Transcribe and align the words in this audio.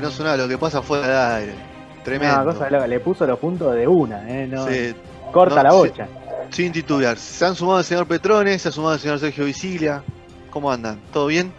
No 0.00 0.10
suena 0.10 0.36
lo 0.36 0.48
que 0.48 0.58
pasa 0.58 0.82
fuera 0.82 1.36
del 1.38 1.48
aire. 1.48 1.54
Tremendo. 2.04 2.34
Una 2.42 2.44
cosa 2.52 2.70
loca, 2.70 2.86
le 2.86 3.00
puso 3.00 3.26
los 3.26 3.38
puntos 3.38 3.74
de 3.74 3.86
una, 3.86 4.28
¿eh? 4.30 4.46
No, 4.46 4.66
Sí, 4.68 4.94
corta 5.32 5.56
no, 5.56 5.62
la 5.62 5.70
sí. 5.70 5.76
bocha. 5.76 6.08
sin 6.50 6.72
titubear. 6.72 7.16
Se 7.16 7.44
han 7.46 7.54
sumado 7.54 7.78
el 7.78 7.84
señor 7.84 8.06
Petrones, 8.06 8.60
se 8.62 8.68
ha 8.68 8.72
sumado 8.72 8.94
el 8.94 9.00
señor 9.00 9.18
Sergio 9.18 9.44
Visilia. 9.46 10.02
¿Cómo 10.50 10.70
andan? 10.70 11.00
¿Todo 11.12 11.26
bien? 11.26 11.52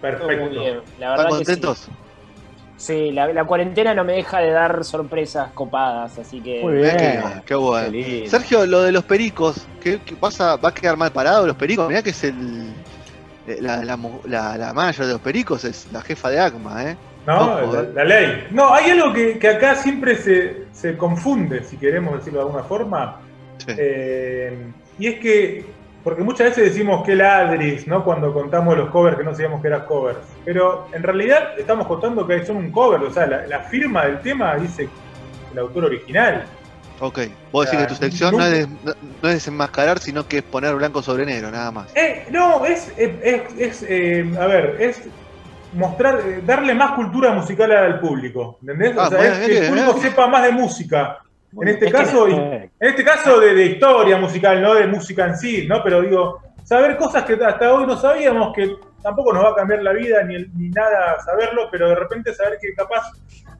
Perfecto. 0.00 0.44
muy 0.46 0.58
bien, 0.58 0.80
la 0.98 1.10
¿Están 1.14 1.26
que 1.26 1.32
contentos? 1.36 1.78
sí. 1.78 1.92
Sí, 2.76 3.12
la, 3.12 3.32
la 3.32 3.44
cuarentena 3.44 3.94
no 3.94 4.02
me 4.02 4.14
deja 4.14 4.40
de 4.40 4.50
dar 4.50 4.82
sorpresas 4.84 5.52
copadas, 5.52 6.18
así 6.18 6.40
que. 6.40 6.60
Muy 6.64 6.74
bien. 6.74 6.96
qué, 6.96 7.22
qué 7.46 7.54
bueno. 7.54 7.96
Sergio, 8.28 8.66
lo 8.66 8.82
de 8.82 8.90
los 8.90 9.04
pericos, 9.04 9.58
¿qué, 9.80 10.00
qué 10.04 10.16
pasa? 10.16 10.56
¿Va 10.56 10.70
a 10.70 10.74
quedar 10.74 10.96
mal 10.96 11.12
parado 11.12 11.46
los 11.46 11.54
pericos? 11.54 11.86
Mirá 11.86 12.02
que 12.02 12.10
es 12.10 12.24
el. 12.24 12.72
eh, 13.46 13.58
La, 13.60 13.84
la, 13.84 13.96
la, 14.24 14.58
la 14.58 14.72
manager 14.72 15.06
de 15.06 15.12
los 15.12 15.20
pericos 15.20 15.64
es 15.64 15.86
la 15.92 16.00
jefa 16.02 16.28
de 16.30 16.40
ACMA, 16.40 16.90
¿eh? 16.90 16.96
No, 17.26 17.72
la, 17.72 17.80
eh. 17.80 17.88
la 17.94 18.04
ley. 18.04 18.46
No, 18.50 18.72
hay 18.74 18.90
algo 18.90 19.12
que, 19.12 19.38
que 19.38 19.48
acá 19.48 19.74
siempre 19.76 20.16
se, 20.16 20.64
se 20.72 20.96
confunde, 20.96 21.62
si 21.64 21.76
queremos 21.76 22.16
decirlo 22.18 22.40
de 22.40 22.46
alguna 22.46 22.64
forma. 22.64 23.20
Sí. 23.58 23.72
Eh, 23.78 24.56
y 24.98 25.06
es 25.06 25.20
que, 25.20 25.64
porque 26.02 26.22
muchas 26.22 26.48
veces 26.48 26.72
decimos 26.72 27.04
que 27.06 27.14
ladris, 27.14 27.86
¿no? 27.86 28.04
Cuando 28.04 28.32
contamos 28.32 28.76
los 28.76 28.90
covers 28.90 29.16
que 29.16 29.22
no 29.24 29.32
sabíamos 29.32 29.60
que 29.62 29.68
eran 29.68 29.84
covers. 29.86 30.18
Pero 30.44 30.88
en 30.92 31.02
realidad 31.02 31.50
estamos 31.58 31.86
contando 31.86 32.26
que 32.26 32.44
son 32.44 32.56
un 32.56 32.72
cover, 32.72 33.00
o 33.02 33.12
sea, 33.12 33.26
la, 33.26 33.46
la 33.46 33.60
firma 33.60 34.04
del 34.06 34.20
tema 34.20 34.56
dice 34.56 34.88
el 35.52 35.58
autor 35.58 35.84
original. 35.84 36.44
Ok. 36.98 37.20
Vos 37.52 37.66
decís 37.66 37.80
que 37.80 37.86
tu 37.86 37.94
sección 37.94 38.36
no 38.36 38.44
es, 38.46 38.68
no, 38.68 38.92
no 39.22 39.28
es 39.28 39.34
desenmascarar, 39.34 39.98
sino 39.98 40.26
que 40.26 40.38
es 40.38 40.42
poner 40.42 40.74
blanco 40.74 41.02
sobre 41.02 41.24
negro, 41.26 41.50
nada 41.50 41.70
más. 41.70 41.94
Eh, 41.96 42.26
no, 42.30 42.64
es, 42.64 42.92
es, 42.96 43.10
es- 43.22 43.58
es, 43.58 43.86
eh, 43.88 44.28
a 44.40 44.46
ver, 44.46 44.76
es 44.80 45.02
mostrar, 45.74 46.20
eh, 46.20 46.42
darle 46.44 46.74
más 46.74 46.92
cultura 46.92 47.32
musical 47.32 47.70
al 47.72 48.00
público, 48.00 48.58
¿entendés? 48.60 48.94
Ah, 48.98 49.06
o 49.06 49.08
sea, 49.10 49.18
bueno, 49.18 49.32
es 49.34 49.38
que 49.48 49.58
el 49.58 49.68
público 49.68 49.92
bien. 49.94 50.06
sepa 50.10 50.26
más 50.26 50.42
de 50.44 50.52
música. 50.52 51.18
En 51.60 51.68
este 51.68 51.86
Es 51.86 51.92
que- 51.92 51.98
caso, 51.98 52.28
y- 52.28 52.32
Eh, 52.34 52.70
en 52.80 52.88
este 52.90 53.04
caso 53.04 53.40
de, 53.40 53.54
de 53.54 53.66
historia 53.66 54.16
musical, 54.16 54.62
no 54.62 54.74
de 54.74 54.86
música 54.86 55.26
en 55.26 55.36
sí, 55.36 55.66
¿no? 55.68 55.82
Pero 55.82 56.00
digo, 56.02 56.40
saber 56.64 56.96
cosas 56.96 57.24
que 57.24 57.34
hasta 57.34 57.72
hoy 57.72 57.86
no 57.86 57.96
sabíamos, 57.96 58.54
que 58.54 58.74
tampoco 59.02 59.32
nos 59.32 59.44
va 59.44 59.50
a 59.50 59.54
cambiar 59.54 59.82
la 59.82 59.92
vida 59.92 60.22
ni, 60.22 60.36
ni 60.56 60.68
nada 60.70 61.18
saberlo, 61.24 61.68
pero 61.70 61.88
de 61.88 61.94
repente 61.96 62.32
saber 62.34 62.58
que 62.60 62.72
capaz 62.74 63.10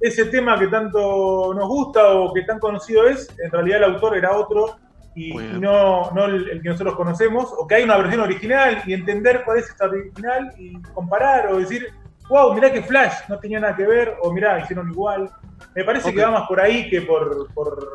ese 0.01 0.27
tema 0.27 0.59
que 0.59 0.69
tanto 0.69 1.53
nos 1.55 1.69
gusta 1.69 2.09
o 2.13 2.33
que 2.33 2.43
tan 2.43 2.59
conocido 2.59 3.07
es, 3.09 3.29
en 3.43 3.51
realidad 3.51 3.79
el 3.79 3.85
autor 3.95 4.17
era 4.17 4.33
otro 4.33 4.77
y, 5.15 5.35
no, 5.35 6.11
no 6.13 6.25
el, 6.25 6.49
el 6.49 6.63
que 6.63 6.71
nosotros 6.71 6.95
conocemos, 6.97 7.53
o 7.59 7.67
que 7.67 7.75
hay 7.75 7.83
una 7.83 7.99
versión 7.99 8.23
original 8.23 8.83
y 8.87 8.95
entender 8.95 9.43
cuál 9.45 9.59
es 9.59 9.69
esta 9.69 9.85
original 9.85 10.55
y 10.59 10.81
comparar 10.95 11.53
o 11.53 11.59
decir, 11.59 11.89
wow, 12.29 12.55
mirá 12.55 12.73
que 12.73 12.83
Flash 12.83 13.13
no 13.29 13.39
tenía 13.39 13.61
nada 13.61 13.77
que 13.77 13.87
ver, 13.87 14.17
o 14.23 14.33
mirá, 14.33 14.59
hicieron 14.61 14.91
igual. 14.91 15.31
Me 15.75 15.85
parece 15.85 16.13
que 16.15 16.23
va 16.25 16.31
más 16.31 16.49
por 16.49 16.61
ahí 16.61 16.89
que 16.91 17.03
por, 17.03 17.53
por 17.55 17.95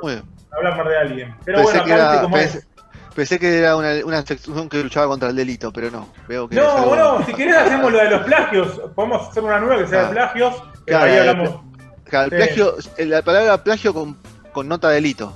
hablar 0.51 0.77
más 0.77 0.87
de 0.87 0.97
alguien. 0.97 1.35
Pero 1.45 1.57
Pensé 1.59 1.71
bueno, 1.79 1.85
que 1.85 1.93
acá 1.93 2.01
era- 2.01 2.11
viste 2.11 2.23
cómo 2.23 2.37
pensé- 2.37 2.57
es. 2.59 2.67
Pensé 3.15 3.39
que 3.39 3.59
era 3.59 3.75
una, 3.75 3.89
una 4.05 4.21
sección 4.23 4.69
que 4.69 4.83
luchaba 4.83 5.07
contra 5.07 5.29
el 5.29 5.35
delito, 5.35 5.73
pero 5.73 5.89
no. 5.89 6.07
Veo 6.27 6.47
que 6.47 6.59
algo- 6.59 6.95
No, 6.95 7.17
no, 7.19 7.25
si 7.25 7.33
querés 7.33 7.57
hacemos 7.57 7.91
lo 7.91 7.97
de 7.97 8.09
los 8.11 8.21
plagios. 8.21 8.79
Podemos 8.95 9.27
hacer 9.29 9.43
una 9.43 9.59
nueva 9.59 9.81
que 9.81 9.87
sea 9.87 10.01
Ah. 10.01 10.03
de 10.05 10.11
plagios. 10.11 10.53
que 10.85 10.91
Claro, 10.93 11.05
ahí 11.05 11.15
la 11.17 11.23
de 11.23 11.29
hablamos. 11.31 11.61
Claro, 12.05 12.25
el 12.25 12.29
Sí. 12.31 12.35
plagio, 12.37 12.75
la 12.99 13.21
palabra 13.23 13.63
plagio 13.63 13.93
con, 13.93 14.17
con 14.53 14.67
nota 14.67 14.89
de 14.89 14.95
delito. 14.95 15.33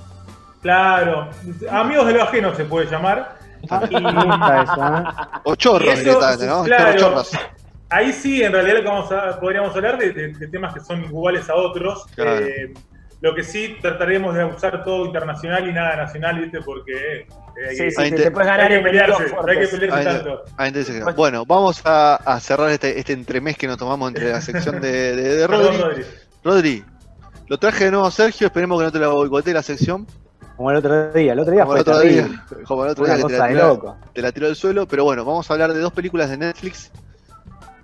Claro. 0.62 1.28
Amigos 1.72 2.06
de 2.08 2.14
lo 2.14 2.24
ajeno 2.24 2.54
se 2.56 2.66
puede 2.66 2.86
llamar. 2.90 3.36
me 3.70 3.78
gusta 4.00 4.62
eso, 4.64 4.88
¿eh? 4.98 5.04
O 5.44 5.56
chorros 5.56 5.96
Y 5.96 6.00
directamente, 6.04 6.46
¿no? 6.48 6.64
claro. 6.64 6.98
Chorros. 7.00 7.32
Ahí 7.92 8.14
sí, 8.14 8.42
en 8.42 8.54
realidad 8.54 8.78
lo 8.78 8.82
que 8.84 8.88
vamos 8.88 9.12
a, 9.12 9.40
podríamos 9.40 9.76
hablar 9.76 9.98
de, 9.98 10.12
de- 10.14 10.30
de 10.34 10.48
temas 10.48 10.74
que 10.74 10.80
son 10.80 11.04
iguales 11.04 11.50
a 11.50 11.56
otros. 11.56 12.06
Claro. 12.16 12.46
Eh, 12.46 12.74
lo 13.20 13.36
que 13.36 13.44
sí 13.44 13.78
trataremos 13.82 14.34
de 14.34 14.44
usar 14.46 14.84
todo 14.84 15.06
internacional 15.06 15.68
y 15.70 15.74
nada 15.74 15.96
nacional, 15.98 16.40
¿viste? 16.40 16.60
Porque 16.62 17.18
eh, 17.20 17.28
hay, 17.70 17.76
Sí, 17.76 17.84
que- 17.84 17.92
sí, 17.92 18.02
Ahí 18.02 18.12
te, 18.12 18.32
puedes 18.32 18.50
hay 18.50 18.58
ganar 18.58 18.70
que 18.72 18.80
pelearse, 18.80 19.24
hay 19.24 19.60
que 19.60 19.68
pelearse 19.68 20.04
tanto. 20.06 20.44
Entonces, 20.58 21.16
bueno, 21.16 21.46
vamos 21.46 21.82
a, 21.86 22.16
a 22.16 22.40
cerrar 22.40 22.72
este, 22.72 22.98
este 22.98 23.14
entremés 23.14 23.58
que 23.58 23.68
nos 23.68 23.78
tomamos 23.78 24.08
entre 24.10 24.32
la 24.32 24.42
sección 24.42 24.82
de, 24.82 25.16
de, 25.16 25.36
de 25.36 25.48
Perdón, 25.48 25.66
Rodri. 25.82 25.82
Rodri. 25.84 26.06
Rodri, 26.44 26.84
lo 27.48 27.58
traje 27.60 27.86
de 27.86 27.92
nuevo 27.92 28.08
a 28.08 28.12
Sergio, 28.12 28.48
esperemos 28.48 28.80
que 28.80 28.86
no 28.86 28.92
te 28.92 29.00
la 29.00 29.10
boicotee 29.10 29.54
la 29.54 29.62
sección. 29.62 30.08
Como 30.56 30.72
el 30.72 30.78
otro 30.78 31.12
día. 31.12 31.34
El 31.34 31.40
otro 31.40 31.54
día 31.54 31.64
Como 31.64 31.76
el 31.76 31.84
fue 31.84 31.94
otro 31.94 32.02
terrible. 32.02 32.28
día, 32.30 32.46
como 32.66 32.86
el 32.86 32.92
otro 32.92 33.04
Una 33.04 33.14
día 33.16 33.24
que 33.28 33.34
te 33.34 33.38
la, 33.40 33.46
de 33.48 33.54
tiró, 33.54 33.68
loco. 33.68 33.98
te 34.14 34.22
la 34.22 34.32
tiró 34.32 34.48
del 34.48 34.56
suelo, 34.56 34.88
pero 34.88 35.04
bueno, 35.04 35.26
vamos 35.26 35.50
a 35.50 35.54
hablar 35.54 35.74
de 35.74 35.80
dos 35.80 35.92
películas 35.94 36.30
de 36.30 36.38
Netflix. 36.38 36.92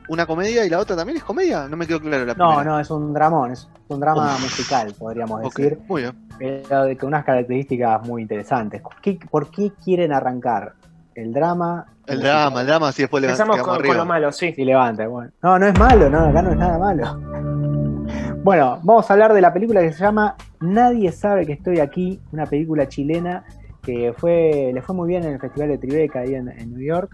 Una 0.09 0.25
comedia 0.25 0.65
y 0.65 0.69
la 0.69 0.79
otra 0.79 0.95
también 0.95 1.17
es 1.17 1.23
comedia, 1.23 1.67
no 1.67 1.75
me 1.75 1.85
quedó 1.85 1.99
claro 1.99 2.25
la 2.25 2.33
No, 2.33 2.47
primera. 2.49 2.63
no, 2.63 2.79
es 2.79 2.89
un 2.89 3.13
dramón, 3.13 3.51
es 3.51 3.67
un 3.89 3.99
drama 3.99 4.35
Uf. 4.35 4.41
musical, 4.41 4.93
podríamos 4.97 5.41
decir, 5.41 5.77
muy 5.87 6.03
bien. 6.03 6.15
pero 6.39 6.83
de- 6.85 6.97
con 6.97 7.07
unas 7.09 7.25
características 7.25 8.07
muy 8.07 8.21
interesantes. 8.21 8.81
¿Qué- 9.01 9.19
¿Por 9.29 9.49
qué 9.51 9.71
quieren 9.83 10.13
arrancar 10.13 10.73
el 11.15 11.33
drama? 11.33 11.85
El 12.05 12.21
drama, 12.21 12.61
el 12.61 12.67
drama, 12.67 12.87
así 12.87 13.01
después 13.03 13.19
le 13.21 13.27
Empezamos 13.27 13.55
quedamos 13.57 13.67
con, 13.67 13.79
arriba. 13.79 13.95
con 13.95 13.97
lo 13.97 14.05
malo, 14.05 14.31
sí. 14.31 14.53
Y 14.55 14.63
levanta, 14.63 15.07
bueno. 15.07 15.31
No, 15.43 15.59
no 15.59 15.65
es 15.67 15.77
malo, 15.77 16.09
no, 16.09 16.19
acá 16.27 16.41
no 16.41 16.51
es 16.51 16.57
nada 16.57 16.77
malo. 16.79 17.19
Bueno, 18.43 18.79
vamos 18.83 19.09
a 19.09 19.13
hablar 19.13 19.33
de 19.33 19.41
la 19.41 19.51
película 19.51 19.81
que 19.81 19.91
se 19.91 19.99
llama 19.99 20.35
Nadie 20.61 21.11
sabe 21.11 21.45
que 21.45 21.51
estoy 21.53 21.79
aquí, 21.81 22.21
una 22.31 22.45
película 22.45 22.87
chilena 22.87 23.43
que 23.83 24.13
fue, 24.17 24.71
le 24.73 24.81
fue 24.81 24.95
muy 24.95 25.09
bien 25.09 25.23
en 25.25 25.33
el 25.33 25.39
Festival 25.39 25.67
de 25.69 25.77
Tribeca 25.77 26.19
ahí 26.19 26.33
en, 26.35 26.47
en 26.47 26.71
New 26.73 26.79
York 26.81 27.13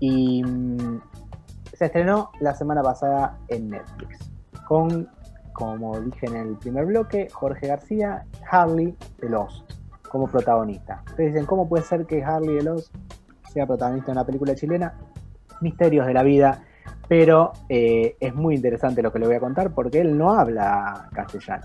y 0.00 0.42
mm, 0.44 1.00
se 1.80 1.86
estrenó 1.86 2.30
la 2.40 2.54
semana 2.54 2.82
pasada 2.82 3.38
en 3.48 3.70
Netflix 3.70 4.30
con, 4.66 5.08
como 5.54 5.98
dije 5.98 6.26
en 6.26 6.36
el 6.36 6.56
primer 6.58 6.84
bloque, 6.84 7.28
Jorge 7.32 7.68
García, 7.68 8.26
Harley 8.50 8.94
de 9.18 9.30
Lost 9.30 9.72
como 10.10 10.28
protagonista. 10.28 11.02
Ustedes 11.06 11.32
dicen, 11.32 11.46
¿cómo 11.46 11.66
puede 11.66 11.82
ser 11.82 12.04
que 12.04 12.22
Harley 12.22 12.56
de 12.56 12.64
Lost 12.64 12.94
sea 13.50 13.66
protagonista 13.66 14.08
de 14.08 14.12
una 14.12 14.26
película 14.26 14.54
chilena? 14.54 14.92
Misterios 15.62 16.06
de 16.06 16.12
la 16.12 16.22
vida 16.22 16.62
pero 17.08 17.54
eh, 17.68 18.14
es 18.20 18.34
muy 18.34 18.56
interesante 18.56 19.02
lo 19.02 19.10
que 19.10 19.18
le 19.18 19.26
voy 19.26 19.36
a 19.36 19.40
contar 19.40 19.72
porque 19.72 20.00
él 20.00 20.18
no 20.18 20.32
habla 20.32 21.08
castellano. 21.14 21.64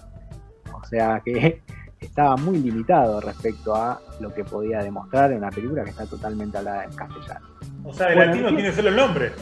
O 0.73 0.83
sea 0.85 1.21
que 1.25 1.61
estaba 1.99 2.37
muy 2.37 2.59
limitado 2.59 3.19
respecto 3.19 3.75
a 3.75 3.99
lo 4.21 4.33
que 4.33 4.45
podía 4.45 4.79
demostrar 4.79 5.33
en 5.33 5.39
una 5.39 5.51
película 5.51 5.83
que 5.83 5.89
está 5.89 6.05
totalmente 6.05 6.57
hablada 6.57 6.85
en 6.85 6.93
castellano. 6.95 7.47
O 7.83 7.93
sea, 7.93 8.07
el 8.07 8.15
Bueno, 8.15 8.31
latino 8.31 8.55
tiene 8.55 8.71
solo 8.71 8.89
el 8.89 8.95
nombre. 8.95 9.33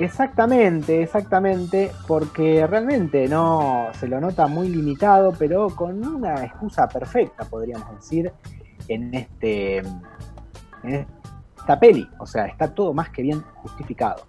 Exactamente, 0.00 1.02
exactamente, 1.02 1.90
porque 2.08 2.66
realmente 2.66 3.28
no 3.28 3.88
se 3.92 4.08
lo 4.08 4.18
nota 4.18 4.46
muy 4.46 4.68
limitado, 4.70 5.32
pero 5.38 5.68
con 5.76 6.02
una 6.04 6.42
excusa 6.42 6.88
perfecta, 6.88 7.44
podríamos 7.44 7.94
decir, 7.96 8.32
en 8.88 9.12
este 9.14 9.82
esta 10.82 11.78
peli. 11.78 12.08
O 12.18 12.24
sea, 12.26 12.46
está 12.46 12.72
todo 12.74 12.94
más 12.94 13.10
que 13.10 13.20
bien 13.20 13.42
justificado. 13.56 14.22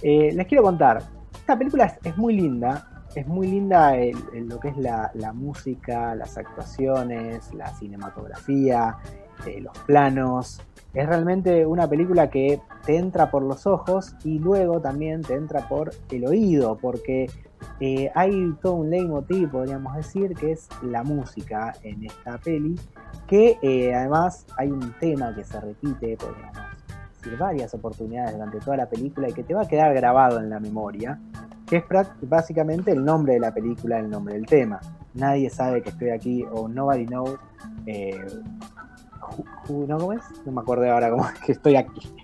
Eh, 0.00 0.30
les 0.32 0.46
quiero 0.46 0.62
contar, 0.62 1.02
esta 1.34 1.58
película 1.58 1.92
es, 2.04 2.16
muy 2.16 2.34
linda, 2.36 3.04
es 3.16 3.26
muy 3.26 3.48
linda 3.48 3.96
el- 3.96 4.16
el- 4.32 4.46
lo 4.48 4.60
que 4.60 4.68
es 4.68 4.76
la, 4.76 5.10
la 5.14 5.32
música, 5.32 6.14
las 6.14 6.38
actuaciones, 6.38 7.52
la 7.52 7.66
cinematografía, 7.74 8.96
eh, 9.44 9.60
los 9.60 9.76
planos. 9.80 10.60
Es 10.96 11.06
realmente 11.06 11.66
una 11.66 11.86
película 11.86 12.30
que 12.30 12.58
te 12.86 12.96
entra 12.96 13.30
por 13.30 13.42
los 13.42 13.66
ojos 13.66 14.14
y 14.24 14.38
luego 14.38 14.80
también 14.80 15.20
te 15.20 15.34
entra 15.34 15.68
por 15.68 15.90
el 16.10 16.26
oído, 16.26 16.78
porque 16.78 17.30
eh, 17.80 18.10
hay 18.14 18.54
todo 18.62 18.76
un 18.76 18.88
leitmotiv, 18.88 19.50
podríamos 19.50 19.94
decir, 19.94 20.34
que 20.34 20.52
es 20.52 20.70
la 20.80 21.02
música 21.02 21.74
en 21.82 22.06
esta 22.06 22.38
peli, 22.38 22.80
que 23.26 23.58
eh, 23.60 23.94
además 23.94 24.46
hay 24.56 24.70
un 24.70 24.94
tema 24.98 25.34
que 25.34 25.44
se 25.44 25.60
repite, 25.60 26.16
podríamos 26.16 26.56
decir, 27.22 27.38
varias 27.38 27.74
oportunidades 27.74 28.32
durante 28.32 28.58
toda 28.60 28.78
la 28.78 28.88
película 28.88 29.28
y 29.28 29.34
que 29.34 29.42
te 29.42 29.52
va 29.52 29.64
a 29.64 29.68
quedar 29.68 29.92
grabado 29.92 30.38
en 30.38 30.48
la 30.48 30.60
memoria, 30.60 31.20
que 31.66 31.76
es 31.76 31.84
básicamente 32.22 32.92
el 32.92 33.04
nombre 33.04 33.34
de 33.34 33.40
la 33.40 33.52
película, 33.52 33.98
el 33.98 34.08
nombre 34.08 34.32
del 34.32 34.46
tema. 34.46 34.80
Nadie 35.12 35.50
sabe 35.50 35.82
que 35.82 35.90
estoy 35.90 36.08
aquí 36.08 36.42
o 36.50 36.68
Nobody 36.68 37.04
Knows. 37.04 37.38
eh, 37.84 38.16
¿no, 39.68 39.98
¿Cómo 39.98 40.12
es? 40.12 40.22
No 40.44 40.52
me 40.52 40.60
acuerdo 40.60 40.90
ahora 40.92 41.10
cómo 41.10 41.28
es 41.28 41.38
que 41.40 41.52
estoy 41.52 41.76
aquí. 41.76 42.14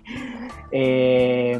Eh, 0.71 1.59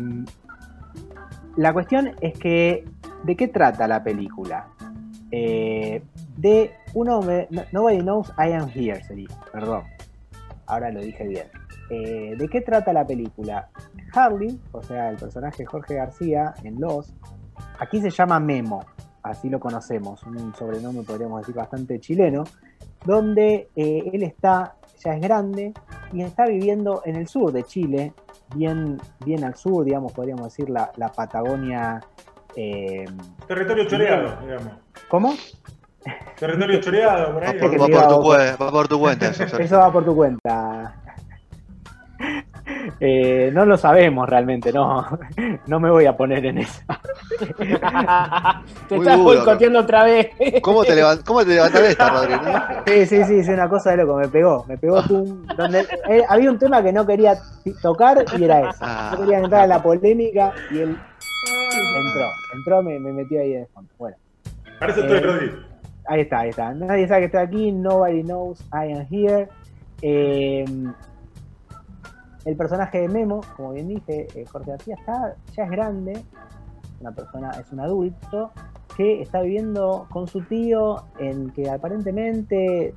la 1.57 1.73
cuestión 1.73 2.11
es 2.21 2.37
que, 2.39 2.85
¿de 3.23 3.35
qué 3.35 3.47
trata 3.47 3.87
la 3.87 4.03
película? 4.03 4.67
Eh, 5.31 6.03
de 6.37 6.71
un 6.93 7.09
hombre, 7.09 7.47
no- 7.51 7.63
Nobody 7.71 7.99
Knows 7.99 8.31
I 8.37 8.51
Am 8.53 8.69
Here, 8.73 9.03
sería, 9.03 9.27
perdón, 9.51 9.83
ahora 10.65 10.91
lo 10.91 11.01
dije 11.01 11.27
bien. 11.27 11.47
Eh, 11.89 12.35
¿De 12.37 12.47
qué 12.49 12.61
trata 12.61 12.91
la 12.93 13.05
película? 13.05 13.69
Harley, 14.13 14.59
o 14.71 14.81
sea, 14.81 15.09
el 15.09 15.17
personaje 15.17 15.65
Jorge 15.65 15.95
García 15.95 16.53
en 16.63 16.79
Los, 16.79 17.13
aquí 17.79 17.99
se 18.01 18.09
llama 18.09 18.39
Memo, 18.39 18.83
así 19.21 19.49
lo 19.49 19.59
conocemos, 19.59 20.23
un 20.23 20.53
sobrenombre 20.55 21.03
podríamos 21.03 21.41
decir 21.41 21.55
bastante 21.55 21.99
chileno, 21.99 22.43
donde 23.05 23.69
él 23.75 24.23
está, 24.23 24.75
ya 25.03 25.13
es 25.15 25.21
grande, 25.21 25.73
y 26.11 26.21
está 26.21 26.45
viviendo 26.45 27.01
en 27.05 27.15
el 27.15 27.27
sur 27.27 27.51
de 27.51 27.63
Chile, 27.63 28.13
bien, 28.55 28.99
bien 29.25 29.43
al 29.43 29.55
sur, 29.55 29.83
digamos, 29.85 30.11
podríamos 30.13 30.45
decir 30.45 30.69
la, 30.69 30.91
la 30.97 31.11
Patagonia. 31.11 31.99
eh, 32.55 33.05
Territorio 33.47 33.85
choreado, 33.87 34.37
digamos. 34.41 34.73
¿Cómo? 35.09 35.33
Territorio 36.37 36.81
choreado, 36.81 37.33
por 37.33 37.43
Va 37.43 37.49
ahí. 37.49 37.57
va 37.59 37.67
por 37.69 37.77
tu, 38.07 38.63
va 38.63 38.71
por 38.71 38.87
tu 38.87 38.99
cuenta 38.99 39.27
eso. 39.29 39.57
Eso 39.57 39.77
va 39.77 39.91
por 39.91 40.03
tu 40.05 40.15
cuenta. 40.15 40.95
Eh, 43.05 43.51
no 43.53 43.65
lo 43.65 43.75
sabemos 43.75 44.29
realmente, 44.29 44.71
no, 44.71 45.05
no 45.67 45.79
me 45.81 45.91
voy 45.91 46.05
a 46.05 46.15
poner 46.15 46.45
en 46.45 46.59
esa. 46.59 46.85
Te 48.87 48.95
Muy 48.95 49.05
estás 49.05 49.17
duro, 49.17 49.23
boicoteando 49.23 49.79
otra 49.79 50.05
vez. 50.05 50.29
¿Cómo 50.61 50.85
te, 50.85 50.95
levan- 50.95 51.21
cómo 51.25 51.41
te 51.43 51.49
levantas 51.49 51.81
de 51.81 51.89
esta, 51.89 52.09
Rodri? 52.09 52.33
Sí, 52.87 53.05
sí, 53.05 53.23
sí, 53.25 53.39
es 53.39 53.49
una 53.49 53.67
cosa 53.67 53.91
de 53.91 53.97
loco, 53.97 54.15
me 54.15 54.29
pegó, 54.29 54.63
me 54.69 54.77
pegó 54.77 55.03
pum, 55.03 55.45
donde 55.57 55.81
eh, 56.09 56.23
había 56.29 56.49
un 56.49 56.57
tema 56.57 56.81
que 56.81 56.93
no 56.93 57.05
quería 57.05 57.37
tocar 57.81 58.23
y 58.37 58.43
era 58.45 58.69
ese. 58.69 58.85
No 58.85 59.17
quería 59.19 59.39
entrar 59.39 59.63
en 59.63 59.69
la 59.69 59.83
polémica 59.83 60.53
y 60.71 60.79
él 60.79 60.97
entró, 61.95 62.29
entró, 62.55 62.83
me, 62.83 62.99
me 63.01 63.11
metió 63.11 63.41
ahí 63.41 63.51
de 63.51 63.65
fondo. 63.73 63.89
Bueno, 63.97 64.15
Para 64.79 64.91
eso 64.93 65.01
estoy, 65.01 65.17
Eh, 65.17 65.21
Rodri. 65.21 65.51
ahí 66.07 66.21
está, 66.21 66.39
ahí 66.39 66.49
está. 66.51 66.73
Nadie 66.73 67.07
sabe 67.09 67.19
que 67.21 67.25
estoy 67.25 67.41
aquí, 67.41 67.71
nobody 67.73 68.23
knows 68.23 68.61
I 68.71 68.93
am 68.93 69.07
here. 69.11 69.49
Eh, 70.01 70.63
el 72.45 72.55
personaje 72.57 73.01
de 73.01 73.07
Memo, 73.07 73.41
como 73.55 73.71
bien 73.71 73.87
dije, 73.87 74.27
eh, 74.35 74.45
Jorge 74.45 74.71
García 74.71 74.95
está, 74.95 75.35
ya 75.55 75.63
es 75.63 75.71
grande, 75.71 76.23
una 76.99 77.11
persona, 77.11 77.51
es 77.51 77.71
un 77.71 77.79
adulto 77.79 78.51
que 78.95 79.21
está 79.21 79.41
viviendo 79.41 80.07
con 80.11 80.27
su 80.27 80.41
tío 80.41 81.03
en 81.19 81.51
que 81.51 81.69
aparentemente 81.69 82.87
eh, 82.87 82.95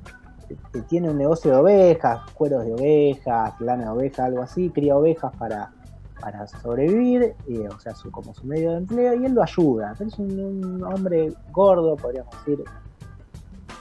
tiene 0.87 1.09
un 1.09 1.17
negocio 1.17 1.51
de 1.51 1.57
ovejas, 1.57 2.21
cueros 2.33 2.65
de 2.65 2.73
ovejas, 2.73 3.59
lana 3.61 3.85
de 3.85 3.89
oveja, 3.89 4.25
algo 4.25 4.41
así, 4.41 4.69
cría 4.69 4.95
ovejas 4.95 5.35
para, 5.37 5.71
para 6.19 6.45
sobrevivir, 6.47 7.35
o 7.73 7.79
sea, 7.79 7.95
su, 7.95 8.11
como 8.11 8.33
su 8.33 8.45
medio 8.45 8.71
de 8.71 8.77
empleo, 8.77 9.13
y 9.15 9.25
él 9.25 9.33
lo 9.33 9.43
ayuda. 9.43 9.93
Pero 9.97 10.09
es 10.09 10.19
un, 10.19 10.39
un 10.39 10.83
hombre 10.83 11.33
gordo, 11.51 11.95
podríamos 11.95 12.33
decir, 12.39 12.63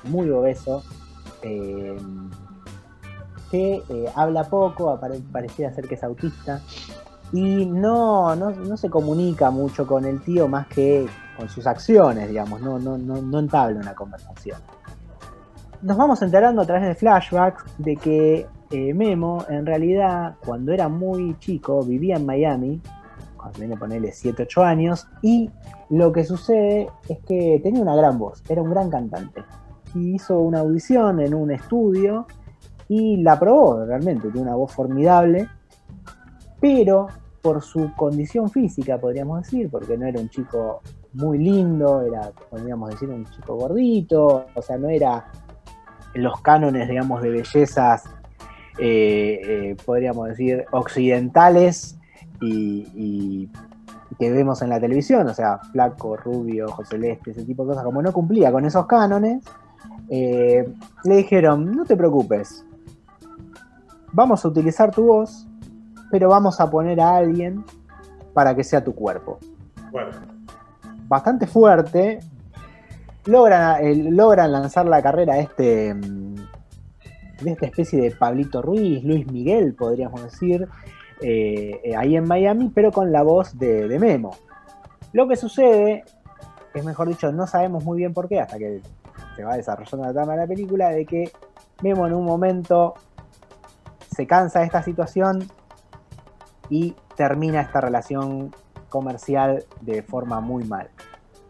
muy 0.04 0.30
obeso, 0.30 0.82
eh, 1.42 1.96
eh, 3.88 4.10
habla 4.14 4.44
poco, 4.44 4.90
apare- 4.90 5.22
pareciera 5.32 5.72
ser 5.74 5.88
que 5.88 5.94
es 5.96 6.04
autista, 6.04 6.60
y 7.32 7.66
no, 7.66 8.36
no, 8.36 8.50
no 8.50 8.76
se 8.76 8.88
comunica 8.88 9.50
mucho 9.50 9.86
con 9.86 10.04
el 10.04 10.20
tío 10.22 10.46
más 10.48 10.66
que 10.68 11.06
con 11.36 11.48
sus 11.48 11.66
acciones, 11.66 12.28
digamos, 12.28 12.60
no, 12.60 12.78
no, 12.78 12.96
no, 12.96 13.20
no 13.20 13.38
entabla 13.38 13.80
una 13.80 13.94
conversación. 13.94 14.58
Nos 15.82 15.96
vamos 15.96 16.22
enterando 16.22 16.62
a 16.62 16.66
través 16.66 16.86
de 16.88 16.94
flashbacks 16.94 17.64
de 17.78 17.96
que 17.96 18.46
eh, 18.70 18.94
Memo, 18.94 19.44
en 19.48 19.66
realidad, 19.66 20.36
cuando 20.44 20.72
era 20.72 20.88
muy 20.88 21.38
chico, 21.38 21.82
vivía 21.82 22.16
en 22.16 22.26
Miami, 22.26 22.80
cuando 23.36 23.58
viene 23.58 23.74
a 23.74 23.78
ponerle 23.78 24.12
7, 24.12 24.44
8 24.44 24.64
años, 24.64 25.06
y 25.22 25.50
lo 25.90 26.10
que 26.12 26.24
sucede 26.24 26.88
es 27.08 27.18
que 27.20 27.60
tenía 27.62 27.82
una 27.82 27.94
gran 27.94 28.18
voz, 28.18 28.42
era 28.48 28.62
un 28.62 28.70
gran 28.70 28.88
cantante. 28.90 29.44
Y 29.94 30.14
hizo 30.14 30.38
una 30.40 30.60
audición 30.60 31.20
en 31.20 31.34
un 31.34 31.50
estudio 31.50 32.26
y 32.88 33.18
la 33.18 33.38
probó 33.38 33.84
realmente, 33.84 34.28
tiene 34.30 34.48
una 34.48 34.56
voz 34.56 34.72
formidable, 34.72 35.48
pero 36.60 37.08
por 37.42 37.62
su 37.62 37.92
condición 37.94 38.50
física, 38.50 38.98
podríamos 38.98 39.42
decir, 39.42 39.70
porque 39.70 39.96
no 39.96 40.06
era 40.06 40.20
un 40.20 40.28
chico 40.28 40.82
muy 41.14 41.38
lindo, 41.38 42.02
era, 42.02 42.32
podríamos 42.50 42.90
decir, 42.90 43.08
un 43.08 43.24
chico 43.24 43.54
gordito, 43.54 44.46
o 44.52 44.62
sea, 44.62 44.76
no 44.76 44.88
era 44.88 45.26
los 46.14 46.40
cánones, 46.40 46.88
digamos, 46.88 47.22
de 47.22 47.30
bellezas, 47.30 48.04
eh, 48.78 49.40
eh, 49.42 49.76
podríamos 49.84 50.28
decir, 50.28 50.64
occidentales 50.72 51.96
y, 52.40 53.48
que 54.18 54.30
vemos 54.30 54.62
en 54.62 54.70
la 54.70 54.80
televisión, 54.80 55.28
o 55.28 55.34
sea, 55.34 55.58
flaco, 55.72 56.16
rubio, 56.16 56.66
ojo 56.66 56.84
celeste, 56.84 57.30
ese 57.30 57.44
tipo 57.44 57.62
de 57.62 57.68
cosas, 57.70 57.84
como 57.84 58.02
no 58.02 58.12
cumplía 58.12 58.50
con 58.50 58.64
esos 58.64 58.86
cánones, 58.86 59.44
eh, 60.08 60.68
le 61.04 61.16
dijeron, 61.16 61.70
no 61.72 61.84
te 61.84 61.96
preocupes, 61.96 62.65
vamos 64.16 64.42
a 64.46 64.48
utilizar 64.48 64.90
tu 64.90 65.04
voz, 65.04 65.46
pero 66.10 66.30
vamos 66.30 66.58
a 66.58 66.70
poner 66.70 66.98
a 67.02 67.16
alguien 67.16 67.62
para 68.32 68.56
que 68.56 68.64
sea 68.64 68.82
tu 68.82 68.94
cuerpo. 68.94 69.38
Bueno, 69.92 70.10
Bastante 71.06 71.46
fuerte. 71.46 72.20
Logran, 73.26 73.84
eh, 73.84 73.94
logran 74.10 74.50
lanzar 74.52 74.86
la 74.86 75.02
carrera 75.02 75.38
este, 75.38 75.92
de 75.94 77.50
esta 77.50 77.66
especie 77.66 78.00
de 78.00 78.10
Pablito 78.12 78.62
Ruiz, 78.62 79.04
Luis 79.04 79.30
Miguel, 79.30 79.74
podríamos 79.74 80.22
decir, 80.22 80.66
eh, 81.20 81.80
eh, 81.84 81.96
ahí 81.96 82.16
en 82.16 82.26
Miami, 82.26 82.70
pero 82.74 82.92
con 82.92 83.12
la 83.12 83.22
voz 83.22 83.58
de, 83.58 83.86
de 83.86 83.98
Memo. 83.98 84.36
Lo 85.12 85.28
que 85.28 85.36
sucede, 85.36 86.04
es 86.72 86.84
mejor 86.84 87.08
dicho, 87.08 87.30
no 87.32 87.46
sabemos 87.46 87.84
muy 87.84 87.98
bien 87.98 88.14
por 88.14 88.28
qué, 88.28 88.40
hasta 88.40 88.58
que 88.58 88.80
se 89.34 89.44
va 89.44 89.56
desarrollando 89.56 90.06
la 90.06 90.12
trama 90.12 90.32
de 90.32 90.38
la 90.38 90.46
película, 90.46 90.90
de 90.90 91.04
que 91.04 91.32
Memo 91.82 92.06
en 92.06 92.14
un 92.14 92.24
momento 92.24 92.94
se 94.16 94.26
cansa 94.26 94.60
de 94.60 94.66
esta 94.66 94.82
situación 94.82 95.46
y 96.70 96.94
termina 97.16 97.60
esta 97.60 97.82
relación 97.82 98.54
comercial 98.88 99.64
de 99.82 100.02
forma 100.02 100.40
muy 100.40 100.64
mal. 100.64 100.88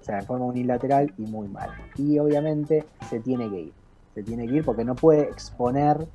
O 0.00 0.04
sea, 0.04 0.16
de 0.16 0.22
forma 0.22 0.46
unilateral 0.46 1.12
y 1.16 1.22
muy 1.22 1.48
mal. 1.48 1.70
Y 1.96 2.18
obviamente 2.18 2.84
se 3.08 3.20
tiene 3.20 3.48
que 3.48 3.60
ir. 3.60 3.72
Se 4.14 4.22
tiene 4.22 4.46
que 4.46 4.56
ir 4.56 4.64
porque 4.64 4.84
no 4.84 4.96
puede 4.96 5.22
exponer 5.22 6.08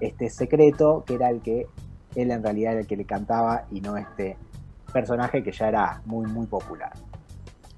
este 0.00 0.28
secreto 0.28 1.04
que 1.06 1.14
era 1.14 1.30
el 1.30 1.40
que 1.40 1.66
él 2.16 2.30
en 2.30 2.42
realidad 2.42 2.72
era 2.72 2.80
el 2.80 2.86
que 2.86 2.96
le 2.96 3.04
cantaba 3.04 3.64
y 3.70 3.80
no 3.80 3.96
este 3.96 4.36
personaje 4.92 5.42
que 5.42 5.52
ya 5.52 5.68
era 5.68 6.02
muy, 6.04 6.26
muy 6.26 6.46
popular. 6.46 6.92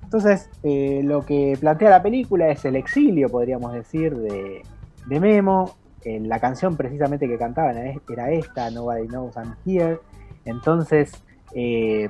Entonces, 0.02 0.49
eh, 0.62 1.02
lo 1.04 1.23
que 1.23 1.57
plantea 1.61 1.90
la 1.90 2.02
película 2.02 2.49
es 2.49 2.64
el 2.64 2.76
exilio, 2.76 3.28
podríamos 3.28 3.73
decir, 3.73 4.16
de, 4.16 4.62
de 5.07 5.21
Memo. 5.21 5.76
Eh, 6.05 6.21
la 6.21 6.39
canción 6.39 6.77
precisamente 6.77 7.27
que 7.27 7.39
cantaban 7.39 7.77
era 7.79 8.31
esta, 8.31 8.71
Nobody 8.71 9.07
Knows 9.09 9.37
I'm 9.37 9.55
Here. 9.65 10.01
Entonces, 10.45 11.13
eh, 11.55 12.09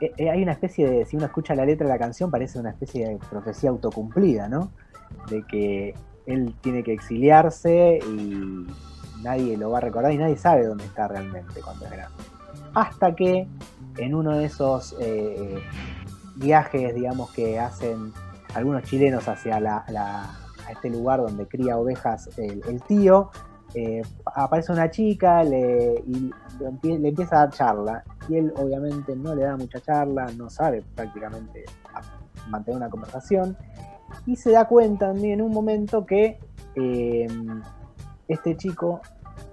eh, 0.00 0.30
hay 0.30 0.42
una 0.42 0.52
especie 0.52 0.88
de, 0.88 1.04
si 1.04 1.16
uno 1.16 1.26
escucha 1.26 1.54
la 1.54 1.66
letra 1.66 1.86
de 1.86 1.92
la 1.92 1.98
canción, 1.98 2.30
parece 2.30 2.58
una 2.58 2.70
especie 2.70 3.06
de 3.08 3.18
profecía 3.30 3.68
autocumplida, 3.70 4.48
¿no? 4.48 4.72
De 5.28 5.42
que 5.42 5.94
él 6.26 6.54
tiene 6.62 6.82
que 6.82 6.94
exiliarse 6.94 7.98
y 8.06 8.66
nadie 9.22 9.58
lo 9.58 9.70
va 9.70 9.78
a 9.78 9.80
recordar 9.82 10.12
y 10.12 10.16
nadie 10.16 10.36
sabe 10.38 10.66
dónde 10.66 10.84
está 10.84 11.06
realmente 11.06 11.60
cuando 11.60 11.84
es 11.84 11.90
grande. 11.90 12.16
Hasta 12.74 13.14
que 13.14 13.46
en 13.98 14.14
uno 14.14 14.38
de 14.38 14.46
esos 14.46 14.96
viajes, 16.36 16.94
digamos, 16.94 17.30
que 17.32 17.58
hacen 17.58 18.12
algunos 18.54 18.84
chilenos 18.84 19.28
hacia 19.28 19.60
la- 19.60 19.84
este 20.72 20.90
lugar 20.90 21.20
donde 21.20 21.46
cría 21.46 21.78
ovejas 21.78 22.28
el, 22.36 22.82
tío, 22.82 23.30
eh, 23.74 24.02
aparece 24.24 24.72
una 24.72 24.90
chica 24.90 25.44
le, 25.44 26.02
y 26.06 26.30
le 26.82 27.08
empieza 27.08 27.36
a 27.36 27.38
dar 27.40 27.50
charla 27.50 28.04
y 28.28 28.36
él 28.36 28.52
obviamente 28.56 29.14
no 29.14 29.34
le 29.34 29.42
da 29.42 29.56
mucha 29.56 29.80
charla, 29.80 30.26
no 30.36 30.50
sabe 30.50 30.82
prácticamente 30.94 31.64
mantener 32.48 32.78
una 32.78 32.90
conversación 32.90 33.56
y 34.26 34.36
se 34.36 34.50
da 34.50 34.66
cuenta 34.66 35.10
en 35.10 35.42
un 35.42 35.52
momento 35.52 36.04
que 36.04 36.38
eh, 36.74 37.26
este 38.28 38.56
chico, 38.56 39.00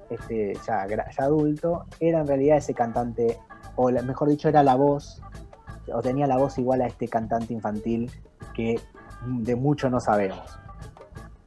este 0.10 0.54
ya, 0.66 0.88
ya 0.88 1.24
adulto, 1.24 1.86
era 2.00 2.22
en 2.22 2.28
realidad 2.28 2.58
ese 2.58 2.74
cantante, 2.74 3.38
o 3.76 3.90
mejor 3.90 4.30
dicho, 4.30 4.50
era 4.50 4.64
la 4.64 4.76
voz, 4.76 5.22
o 5.94 6.02
tenía 6.02 6.28
la 6.28 6.38
voz 6.38 6.58
igual 6.58 6.82
a 6.82 6.88
este 6.88 7.08
cantante 7.08 7.54
infantil 7.54 8.12
que 8.54 8.80
de 9.26 9.56
mucho 9.56 9.90
no 9.90 10.00
sabemos. 10.00 10.60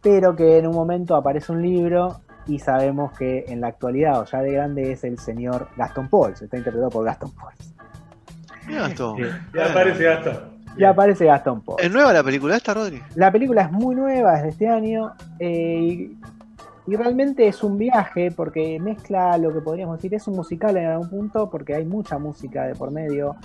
Pero 0.03 0.35
que 0.35 0.59
en 0.59 0.67
un 0.67 0.75
momento 0.75 1.15
aparece 1.15 1.53
un 1.53 1.63
libro 1.63 2.21
y 2.47 2.59
sabemos 2.59 3.13
que 3.17 3.45
en 3.49 3.61
la 3.61 3.69
actualidad, 3.69 4.21
o 4.21 4.25
ya 4.25 4.41
de 4.41 4.53
grande, 4.53 4.93
es 4.93 5.05
el 5.05 5.19
señor 5.19 5.69
Gastón 5.77 6.09
Pauls, 6.09 6.41
está 6.41 6.57
interpretado 6.57 6.91
por 6.91 7.05
Gastón 7.05 7.33
Pauls. 7.33 7.75
Esto. 8.69 9.17
Sí. 9.17 9.23
Ya 9.55 9.67
aparece 9.67 10.05
Gastón. 10.05 10.39
Y 10.77 10.85
aparece 10.85 11.27
Gastón 11.27 11.61
Pauls. 11.63 11.83
¿Es 11.83 11.91
nueva 11.91 12.13
la 12.13 12.23
película 12.23 12.57
esta, 12.57 12.75
Rodri? 12.75 13.03
La 13.15 13.31
película 13.31 13.63
es 13.63 13.73
muy 13.73 13.95
nueva, 13.95 14.37
es 14.37 14.43
de 14.43 14.49
este 14.51 14.69
año, 14.69 15.13
eh, 15.39 15.79
y, 15.81 16.19
y 16.87 16.97
realmente 16.97 17.47
es 17.47 17.63
un 17.63 17.77
viaje 17.77 18.31
porque 18.31 18.79
mezcla 18.81 19.37
lo 19.39 19.53
que 19.53 19.61
podríamos 19.61 19.99
decir, 19.99 20.15
es 20.15 20.27
un 20.27 20.37
musical 20.37 20.77
en 20.77 20.87
algún 20.87 21.11
punto 21.11 21.51
porque 21.51 21.75
hay 21.75 21.85
mucha 21.85 22.19
música 22.19 22.65
de 22.65 22.75
por 22.75 22.91
medio, 22.91 23.37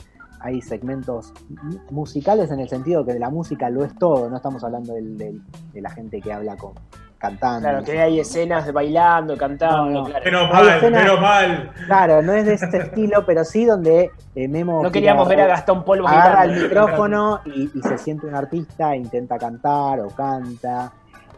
hay 0.45 0.61
segmentos 0.61 1.33
mu- 1.49 1.79
musicales 1.91 2.51
en 2.51 2.59
el 2.59 2.69
sentido 2.69 3.03
que 3.05 3.17
la 3.19 3.29
música 3.29 3.69
lo 3.69 3.83
es 3.83 3.93
todo, 3.97 4.29
no 4.29 4.37
estamos 4.37 4.63
hablando 4.63 4.93
del- 4.93 5.17
del- 5.17 5.41
de 5.73 5.81
la 5.81 5.89
gente 5.89 6.21
que 6.21 6.31
habla 6.31 6.55
con 6.55 6.73
cantando. 7.17 7.67
Claro, 7.69 7.83
que 7.83 7.99
hay 7.99 8.19
escenas 8.19 8.65
de 8.67 8.71
bailando, 8.71 9.35
cantando, 9.35 9.85
No, 9.85 9.99
no. 10.01 10.05
claro. 10.05 10.23
Hay 10.25 10.51
mal, 10.53 10.67
escenas- 10.77 11.03
menos 11.03 11.21
mal. 11.21 11.71
Claro, 11.87 12.21
no 12.21 12.33
es 12.33 12.45
de 12.45 12.53
este 12.53 12.77
estilo, 12.77 13.25
pero 13.25 13.43
sí 13.43 13.65
donde 13.65 14.11
eh, 14.35 14.47
Memo 14.47 14.83
No 14.83 14.91
queríamos 14.91 15.27
ver 15.27 15.41
a 15.41 15.47
Gastón 15.47 15.83
Paul 15.83 16.05
agarra 16.05 16.43
el 16.43 16.61
micrófono 16.61 17.39
y, 17.45 17.71
y 17.73 17.81
se 17.81 17.97
siente 17.97 18.27
un 18.27 18.35
artista, 18.35 18.93
e 18.93 18.97
intenta 18.97 19.39
cantar 19.39 20.01
o 20.01 20.09
canta. 20.09 20.91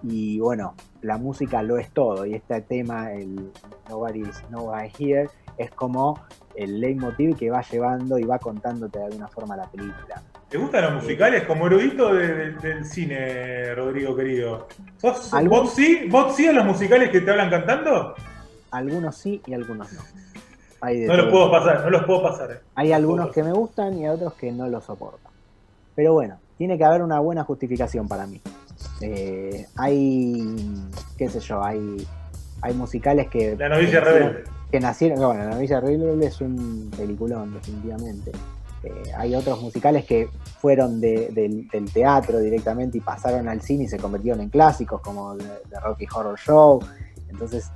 Y 0.04 0.40
bueno, 0.42 0.74
la 1.04 1.18
música 1.18 1.62
lo 1.64 1.78
es 1.78 1.90
todo. 1.92 2.26
Y 2.26 2.34
este 2.34 2.60
tema, 2.62 3.14
el 3.14 3.52
Nobody's 3.88 4.44
Nobody 4.50 4.90
Here, 5.00 5.30
es 5.58 5.72
como 5.72 6.20
el 6.58 6.82
leitmotiv 6.82 7.38
que 7.38 7.50
va 7.50 7.62
llevando 7.62 8.18
y 8.18 8.24
va 8.24 8.40
contándote 8.40 9.00
de 9.00 9.06
alguna 9.06 9.28
forma 9.28 9.56
la 9.56 9.66
película. 9.70 10.22
¿Te 10.50 10.58
gustan 10.58 10.84
los 10.86 11.04
musicales? 11.04 11.44
Como 11.44 11.68
erudito 11.68 12.14
de- 12.14 12.34
de- 12.34 12.52
del 12.54 12.86
cine, 12.86 13.76
Rodrigo 13.76 14.16
querido. 14.16 14.68
¿Sos. 14.98 15.32
¿vos, 15.48 15.74
sí, 15.74 16.08
¿Vos 16.10 16.36
sí 16.36 16.48
a 16.48 16.54
los 16.54 16.66
musicales 16.66 17.10
que 17.10 17.22
te 17.22 17.32
hablan 17.32 17.50
cantando? 17.50 18.16
Algunos 18.72 19.16
sí 19.16 19.42
y 19.46 19.54
algunos 19.54 19.92
no. 19.94 20.02
Hay, 20.82 21.00
No 21.06 21.16
los 21.18 21.32
puedo 21.32 21.50
pasar, 21.52 21.84
no 21.84 21.90
los 21.90 22.04
puedo 22.06 22.24
pasar. 22.24 22.52
eh. 22.52 22.60
Hay 22.76 22.92
algunos 22.92 23.32
que 23.32 23.44
me 23.44 23.52
gustan 23.52 23.98
y 23.98 24.08
otros 24.08 24.34
que 24.34 24.52
no 24.52 24.68
los 24.68 24.84
soporto. 24.84 25.30
Pero 25.96 26.14
bueno, 26.14 26.40
tiene 26.58 26.78
que 26.78 26.86
haber 26.86 27.02
una 27.02 27.20
buena 27.20 27.44
justificación 27.44 28.08
para 28.08 28.26
mí. 28.28 28.40
Eh, 29.02 29.66
hay, 29.76 30.56
qué 31.18 31.30
sé 31.30 31.40
yo, 31.40 31.64
hay, 31.64 32.08
hay 32.62 32.74
musicales 32.74 33.28
que... 33.28 33.56
La 33.58 33.70
novicia 33.70 34.00
rebelde. 34.02 34.44
Que 34.72 34.80
nacieron, 34.80 35.20
bueno, 35.20 35.44
La 35.44 35.50
Novilla 35.52 35.80
Rebelde 35.80 36.28
es 36.28 36.42
un 36.42 36.92
peliculón, 36.96 37.54
definitivamente. 37.54 38.32
Eh, 38.84 39.12
hay 39.18 39.34
otros 39.34 39.62
musicales 39.62 40.06
que 40.06 40.30
fueron 40.62 41.02
de- 41.02 41.30
del, 41.32 41.68
del 41.70 41.92
teatro 41.92 42.40
directamente 42.40 42.98
y 42.98 43.02
pasaron 43.02 43.48
al 43.50 43.62
cine 43.62 43.86
y 43.86 43.88
se 43.88 43.98
convirtieron 43.98 44.42
en 44.42 44.50
clásicos, 44.50 45.02
como 45.02 45.36
The, 45.36 45.80
Rocky 45.80 46.06
Horror 46.14 46.38
Show. 46.38 46.80
Entonces, 47.30 47.72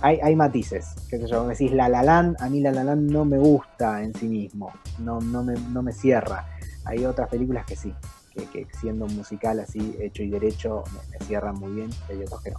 hay, 0.00 0.18
hay 0.22 0.36
matices. 0.36 0.94
Qué 1.10 1.18
sé 1.18 1.26
yo, 1.26 1.42
me 1.44 1.50
decís 1.54 1.72
La 1.72 1.88
La 1.88 2.02
Land, 2.02 2.36
a 2.40 2.48
mí 2.48 2.60
La 2.60 2.70
La 2.70 2.84
Land 2.84 3.10
no 3.10 3.24
me 3.24 3.38
gusta 3.38 4.02
en 4.02 4.14
sí 4.14 4.28
mismo, 4.28 4.72
no, 4.98 5.20
no, 5.20 5.42
me, 5.42 5.54
no 5.54 5.82
me 5.82 5.92
cierra. 5.92 6.46
Hay 6.84 7.04
otras 7.04 7.28
películas 7.28 7.66
que 7.66 7.74
sí, 7.76 7.92
que, 8.34 8.44
que 8.46 8.66
siendo 8.78 9.06
un 9.06 9.16
musical 9.16 9.58
así 9.58 9.96
hecho 10.00 10.22
y 10.22 10.30
derecho 10.30 10.84
me, 10.92 11.18
me 11.18 11.24
cierran 11.26 11.56
muy 11.56 11.72
bien, 11.72 11.90
y 12.08 12.12
hay 12.12 12.22
otros 12.22 12.42
que 12.42 12.50
no. 12.52 12.58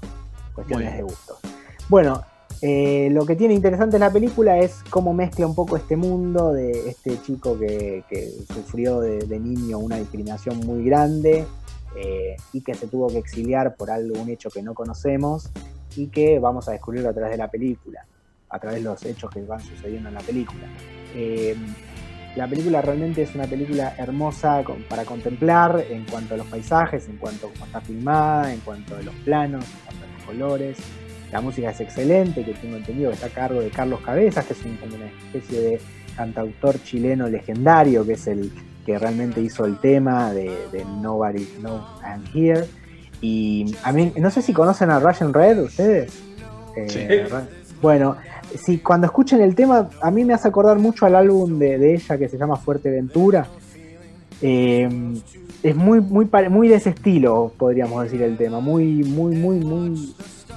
Cuestiones 0.53 0.93
de 0.97 1.03
gustos. 1.03 1.39
Bueno, 1.87 2.21
eh, 2.61 3.09
lo 3.11 3.25
que 3.25 3.35
tiene 3.35 3.53
interesante 3.53 3.99
la 3.99 4.11
película 4.11 4.57
es 4.57 4.83
cómo 4.89 5.13
mezcla 5.13 5.45
un 5.45 5.53
poco 5.53 5.77
este 5.77 5.95
mundo 5.95 6.53
de 6.53 6.89
este 6.89 7.21
chico 7.21 7.57
que, 7.57 8.03
sufrió 8.51 8.99
de, 8.99 9.39
niño 9.39 9.77
una 9.77 9.97
discriminación 9.97 10.59
muy 10.65 10.83
grande 10.83 11.45
eh, 11.95 12.35
y 12.53 12.61
que 12.61 12.73
se 12.73 12.87
tuvo 12.87 13.07
que 13.07 13.19
exiliar 13.19 13.75
por 13.75 13.91
algún 13.91 14.29
hecho 14.29 14.49
que 14.49 14.63
no 14.63 14.73
conocemos 14.73 15.49
y 15.95 16.07
que 16.07 16.39
vamos 16.39 16.67
a 16.67 16.71
descubrir 16.71 17.05
a 17.05 17.13
través 17.13 17.31
de 17.31 17.37
la 17.37 17.49
película, 17.49 18.05
a 18.49 18.59
través 18.59 18.79
de 18.79 18.89
los 18.89 19.03
hechos 19.05 19.29
que 19.29 19.41
van 19.43 19.59
sucediendo 19.59 20.09
en 20.09 20.15
la 20.15 20.21
película. 20.21 20.67
Eh, 21.13 21.55
la 22.35 22.47
película 22.47 22.81
realmente 22.81 23.21
es 23.23 23.33
una 23.35 23.45
película 23.45 23.95
hermosa 23.97 24.63
para 24.89 25.05
contemplar 25.05 25.83
en 25.89 26.05
cuanto 26.05 26.33
a 26.33 26.37
los 26.37 26.47
paisajes, 26.47 27.07
en 27.07 27.17
cuanto 27.17 27.47
a 27.47 27.51
cómo 27.51 27.65
está 27.65 27.81
filmada, 27.81 28.53
en 28.53 28.59
cuanto 28.61 28.95
a 28.95 29.01
los 29.01 29.15
planos, 29.15 29.65
en 29.65 29.79
cuanto 29.85 30.05
a 30.05 30.17
los 30.17 30.23
colores. 30.23 30.77
La 31.31 31.41
música 31.41 31.71
es 31.71 31.79
excelente, 31.81 32.43
que 32.45 32.53
tengo 32.53 32.77
entendido 32.77 33.09
que 33.09 33.15
está 33.15 33.27
a 33.27 33.29
cargo 33.29 33.59
de 33.59 33.69
Carlos 33.69 33.99
Cabezas, 34.01 34.45
que 34.45 34.53
es 34.53 34.63
un- 34.63 34.77
como 34.77 34.95
una 34.95 35.07
especie 35.07 35.59
de 35.61 35.79
cantautor 36.15 36.81
chileno 36.83 37.27
legendario, 37.27 38.05
que 38.05 38.13
es 38.13 38.27
el 38.27 38.51
que 38.85 38.97
realmente 38.97 39.41
hizo 39.41 39.65
el 39.65 39.77
tema 39.79 40.31
de, 40.33 40.49
de 40.71 40.85
Nobody 41.01 41.45
No 41.61 41.85
I'm 42.01 42.23
Here. 42.33 42.65
Y 43.21 43.75
a 43.83 43.91
mí, 43.91 44.13
no 44.17 44.31
sé 44.31 44.41
si 44.41 44.53
conocen 44.53 44.89
a 44.89 44.99
Russian 44.99 45.33
Red 45.33 45.59
ustedes. 45.63 46.13
Eh, 46.77 46.87
Sí. 46.87 47.35
Bueno, 47.81 48.15
si 48.57 48.77
cuando 48.79 49.05
escuchen 49.07 49.41
el 49.41 49.53
tema, 49.53 49.89
a 50.01 50.09
mí 50.09 50.23
me 50.23 50.33
hace 50.33 50.47
acordar 50.47 50.79
mucho 50.79 51.05
al 51.05 51.15
álbum 51.15 51.59
de, 51.59 51.77
de 51.77 51.95
ella 51.95 52.17
que 52.17 52.29
se 52.29 52.37
llama 52.37 52.55
Fuerteventura. 52.55 53.47
Eh, 54.41 54.87
es 55.63 55.75
muy, 55.75 55.99
muy, 55.99 56.27
muy 56.49 56.67
de 56.67 56.75
ese 56.75 56.91
estilo, 56.91 57.51
podríamos 57.57 58.03
decir 58.03 58.21
el 58.21 58.37
tema. 58.37 58.59
Muy, 58.59 59.03
muy, 59.03 59.35
muy, 59.35 59.59
muy, 59.59 60.13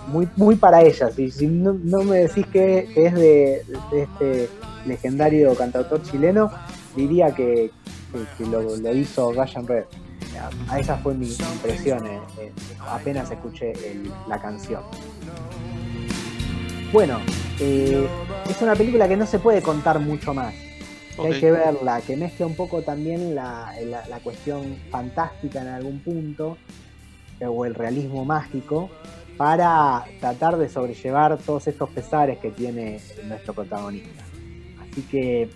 muy, 0.09 0.29
muy 0.37 0.57
para 0.57 0.83
ella. 0.83 1.11
Si, 1.11 1.31
si 1.31 1.47
no, 1.47 1.73
no 1.83 2.03
me 2.03 2.19
decís 2.19 2.47
que, 2.47 2.89
que 2.95 3.07
es 3.07 3.15
de, 3.15 3.63
de 3.91 4.03
este 4.03 4.49
legendario 4.87 5.55
cantautor 5.55 6.03
chileno, 6.03 6.51
diría 6.97 7.35
que, 7.35 7.71
que- 8.13 8.45
que 8.45 8.51
lo, 8.51 8.77
lo 8.77 8.95
hizo 8.97 9.33
Ryan 9.33 9.67
Red. 9.67 9.85
A 10.69 10.79
esa 10.79 10.97
fue 10.97 11.13
mi 11.15 11.27
impresión 11.29 12.07
eh, 12.07 12.19
eh, 12.39 12.53
apenas 12.89 13.31
escuché 13.31 13.73
el- 13.73 14.11
la 14.27 14.41
canción. 14.41 14.83
Bueno, 16.93 17.19
eh, 17.61 18.09
es 18.49 18.63
una 18.63 18.75
película 18.75 19.07
que 19.07 19.17
no 19.17 19.27
se 19.27 19.39
puede 19.39 19.63
contar 19.63 20.01
mucho 20.01 20.35
más. 20.35 20.55
Hay 21.19 21.39
que 21.41 21.51
verla, 21.53 22.01
que 22.01 22.17
mezcla 22.17 22.47
un 22.47 22.55
poco 22.57 22.83
también 22.83 23.35
la, 23.35 23.73
la- 23.85 24.07
la 24.09 24.19
cuestión 24.21 24.77
fantástica 24.91 25.61
en 25.61 25.69
algún 25.69 26.01
punto, 26.01 26.57
o 27.47 27.65
el 27.65 27.75
realismo 27.75 28.25
mágico, 28.25 28.91
para 29.41 30.05
tratar 30.21 30.59
de 30.59 30.69
sobrellevar 30.69 31.39
todos 31.39 31.67
estos 31.67 31.89
pesares 31.89 32.37
que 32.41 32.51
tiene 32.51 33.01
nuestro 33.25 33.55
protagonista. 33.55 34.23
Así 34.83 35.01
que 35.01 35.49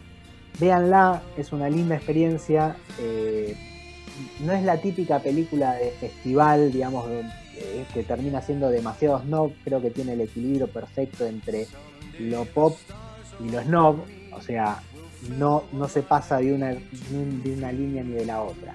véanla, 0.58 1.20
es 1.36 1.52
una 1.52 1.68
linda 1.68 1.94
experiencia. 1.94 2.76
eh, 2.98 3.54
no 4.40 4.54
es 4.54 4.62
la 4.62 4.80
típica 4.80 5.18
película 5.18 5.74
de 5.74 5.90
festival, 5.90 6.72
digamos, 6.72 7.04
eh, 7.10 7.84
que 7.92 8.04
termina 8.04 8.40
siendo 8.40 8.70
demasiado 8.70 9.20
snob. 9.20 9.52
Creo 9.64 9.82
que 9.82 9.90
tiene 9.90 10.14
el 10.14 10.22
equilibrio 10.22 10.66
perfecto 10.66 11.26
entre 11.26 11.66
lo 12.18 12.46
pop 12.46 12.78
y 13.38 13.50
lo 13.50 13.60
snob. 13.60 13.98
O 14.32 14.40
sea, 14.40 14.80
no, 15.36 15.64
no 15.74 15.88
se 15.88 16.00
pasa 16.00 16.38
de 16.38 16.54
una, 16.54 16.70
de 16.70 17.54
una 17.54 17.70
línea 17.70 18.02
ni 18.02 18.12
de 18.12 18.24
la 18.24 18.40
otra. 18.40 18.74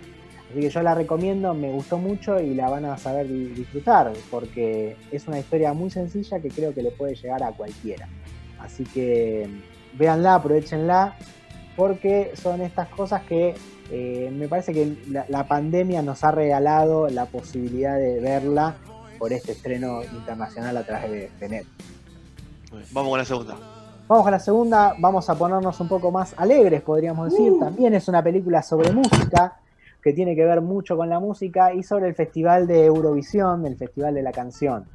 Así 0.49 0.61
que 0.61 0.69
yo 0.69 0.81
la 0.81 0.95
recomiendo, 0.95 1.53
me 1.53 1.71
gustó 1.71 1.97
mucho 1.97 2.39
y 2.39 2.55
la 2.55 2.69
van 2.69 2.85
a 2.85 2.97
saber 2.97 3.27
di- 3.27 3.47
disfrutar, 3.49 4.11
porque 4.31 4.95
es 5.11 5.27
una 5.27 5.39
historia 5.39 5.73
muy 5.73 5.89
sencilla 5.91 6.39
que 6.39 6.49
creo 6.49 6.73
que 6.73 6.81
le 6.81 6.91
puede 6.91 7.15
llegar 7.15 7.43
a 7.43 7.51
cualquiera. 7.51 8.07
Así 8.59 8.83
que 8.83 9.47
véanla, 9.93 10.35
aprovechenla, 10.35 11.15
porque 11.75 12.31
son 12.35 12.61
estas 12.61 12.87
cosas 12.89 13.21
que 13.23 13.53
eh, 13.91 14.31
me 14.35 14.47
parece 14.47 14.73
que 14.73 14.97
la, 15.09 15.25
la 15.29 15.47
pandemia 15.47 16.01
nos 16.01 16.23
ha 16.23 16.31
regalado 16.31 17.07
la 17.09 17.25
posibilidad 17.25 17.97
de 17.97 18.19
verla 18.19 18.75
por 19.17 19.31
este 19.33 19.51
estreno 19.51 20.01
internacional 20.03 20.75
a 20.77 20.83
través 20.83 21.11
de, 21.11 21.29
de 21.39 21.47
bien, 21.47 21.63
Vamos 22.91 23.09
con 23.11 23.19
la 23.19 23.25
segunda. 23.25 23.55
Vamos 24.07 24.27
a 24.27 24.31
la 24.31 24.39
segunda, 24.39 24.95
vamos 24.97 25.29
a 25.29 25.35
ponernos 25.35 25.79
un 25.79 25.87
poco 25.87 26.09
más 26.11 26.33
alegres, 26.37 26.81
podríamos 26.81 27.31
decir. 27.31 27.53
También 27.59 27.93
es 27.93 28.07
una 28.07 28.23
película 28.23 28.63
sobre 28.63 28.91
música, 28.91 29.57
que 30.01 30.13
tiene 30.13 30.35
que 30.35 30.45
ver 30.45 30.61
mucho 30.61 30.95
con 30.97 31.09
la 31.09 31.19
música 31.19 31.73
y 31.73 31.83
sobre 31.83 32.07
el 32.07 32.15
Festival 32.15 32.67
de 32.67 32.85
Eurovisión, 32.85 33.65
el 33.65 33.75
Festival 33.77 34.13
de 34.13 34.21
la 34.21 34.31
Canción. 34.31 34.85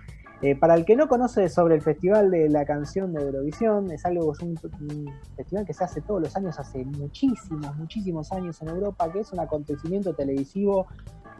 Eh, 0.42 0.56
para 0.56 0.75
el 0.75 0.84
que 0.84 0.94
no 0.96 1.08
conoce 1.08 1.49
sobre 1.49 1.75
el 1.75 1.80
Festival 1.80 2.30
de 2.30 2.49
la 2.50 2.64
Canción 2.66 3.12
de 3.14 3.23
Eurovisión, 3.23 3.90
es 3.90 4.04
algo, 4.04 4.32
es 4.32 4.40
un, 4.40 4.58
un 4.90 5.06
festival 5.37 5.64
que 5.64 5.73
se 5.73 5.84
hace 5.84 6.00
todos 6.02 6.20
los 6.20 6.37
años, 6.37 6.58
hace 6.58 6.84
muchísimos, 6.84 7.75
muchísimos 7.76 8.30
años 8.32 8.61
en 8.61 8.68
Europa, 8.68 9.11
que 9.11 9.20
es 9.20 9.32
un 9.32 9.40
acontecimiento 9.40 10.12
televisivo 10.12 10.87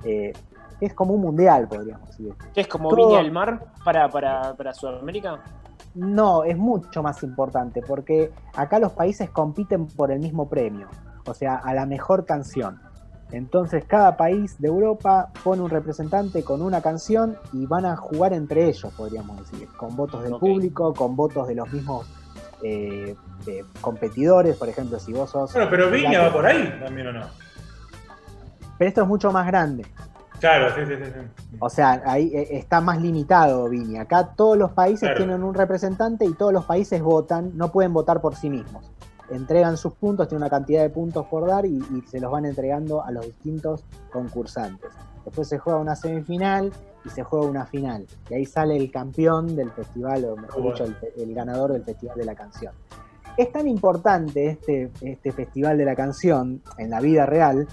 eh, 0.05 0.33
que 0.79 0.87
es 0.87 0.95
como 0.95 1.15
un 1.15 1.21
mundial, 1.21 1.69
podríamos 1.69 2.09
decir. 2.09 2.35
¿Qué 2.55 2.63
es 2.63 2.69
como 2.69 2.89
Todo- 2.89 3.09
Viña 3.09 3.23
del 3.23 3.33
Mar 3.33 3.67
para, 3.85 4.09
para, 4.09 4.55
para 4.55 4.73
Sudamérica? 4.73 5.39
No, 5.95 6.43
es 6.45 6.57
mucho 6.57 7.03
más 7.03 7.23
importante 7.23 7.81
porque 7.83 8.33
acá 8.57 8.79
los 8.79 8.93
países 8.93 9.31
compiten 9.31 9.87
por 9.87 10.11
el 10.11 10.19
mismo 10.19 10.49
premio, 10.49 10.89
o 11.27 11.35
sea, 11.35 11.57
a 11.57 11.75
la 11.75 11.85
mejor 11.87 12.25
canción. 12.25 12.81
Entonces 13.35 13.85
cada 13.85 14.17
país 14.17 14.61
de 14.61 14.69
Europa 14.69 15.31
pone 15.43 15.61
un 15.61 15.71
representante 15.71 16.45
con 16.45 16.63
una 16.63 16.81
canción 16.81 17.37
y 17.53 17.67
van 17.67 17.85
a 17.85 17.97
jugar 17.97 18.33
entre 18.33 18.69
ellos, 18.69 18.93
podríamos 18.97 19.39
decir, 19.39 19.69
con 19.77 19.97
votos 19.97 20.23
del 20.23 20.37
público, 20.37 20.95
con 20.95 21.17
votos 21.17 21.49
de 21.49 21.57
los 21.57 21.73
mismos 21.73 22.07
eh, 22.63 23.17
eh, 23.47 23.65
competidores, 23.81 24.57
por 24.57 24.69
ejemplo, 24.69 24.99
si 25.01 25.13
vos 25.13 25.31
sos... 25.31 25.53
Bueno, 25.53 25.69
pero 25.69 25.91
Viña 25.91 26.23
va 26.23 26.33
por 26.33 26.47
ahí 26.47 26.79
también 26.83 27.09
o 27.09 27.13
no. 27.13 27.27
Pero 28.79 28.89
esto 28.89 29.03
es 29.03 29.09
mucho 29.09 29.33
más 29.33 29.47
grande. 29.47 29.85
Claro, 30.39 30.75
sí, 30.75 30.83
sí, 30.87 30.95
sí. 30.97 31.11
sí. 31.13 31.57
O 31.59 31.69
sea, 31.71 32.03
ahí 32.07 32.31
eh, 32.35 32.49
está 32.59 32.81
más 32.81 33.01
limitado 33.01 33.69
Viña. 33.69 34.03
Acá 34.03 34.35
todos 34.37 34.57
los 34.57 34.73
países 34.73 35.09
Claro. 35.09 35.17
tienen 35.17 35.43
un 35.43 35.55
representante 35.55 36.25
y 36.25 36.35
todos 36.35 36.53
los 36.53 36.65
países 36.67 37.03
votan, 37.03 37.57
no 37.57 37.73
pueden 37.73 37.93
votar 37.93 38.21
por 38.21 38.37
sí 38.37 38.49
mismos. 38.49 38.91
Entregan 39.31 39.77
sus 39.77 39.95
puntos, 39.95 40.29
tienen 40.29 40.43
una 40.43 40.51
cantidad 40.51 40.83
de 40.83 40.91
puntos 40.91 41.27
por 41.27 41.47
dar 41.47 41.65
y, 41.67 41.77
y 41.77 42.03
se 42.07 42.21
los 42.21 42.31
van 42.31 42.45
entregando 42.45 43.03
a 43.03 43.11
los 43.11 43.25
distintos 43.27 43.85
concursantes. 44.13 44.91
Después 45.25 45.49
se 45.49 45.59
juega 45.59 45.79
una 45.79 45.97
semifinal 45.97 46.71
y 47.05 47.09
se 47.09 47.23
juega 47.23 47.47
una 47.47 47.65
final. 47.67 48.07
Y 48.29 48.35
ahí 48.35 48.45
sale 48.47 48.77
el 48.77 48.91
campeón 48.91 49.57
del 49.57 49.71
festival, 49.71 50.25
o 50.27 50.37
mejor 50.37 50.63
dicho, 50.73 50.85
el, 50.85 50.97
el 51.17 51.35
ganador 51.35 51.73
del 51.73 51.83
festival 51.85 52.19
de 52.19 52.25
la 52.27 52.35
canción. 52.35 52.75
Es 53.37 53.51
tan 53.51 53.67
importante 53.67 54.47
este, 54.49 54.91
este 55.01 55.33
festival 55.33 55.79
de 55.79 55.85
la 55.87 55.97
canción 55.97 56.63
en 56.79 56.91
la 56.91 57.01
vida 57.01 57.27
real 57.27 57.67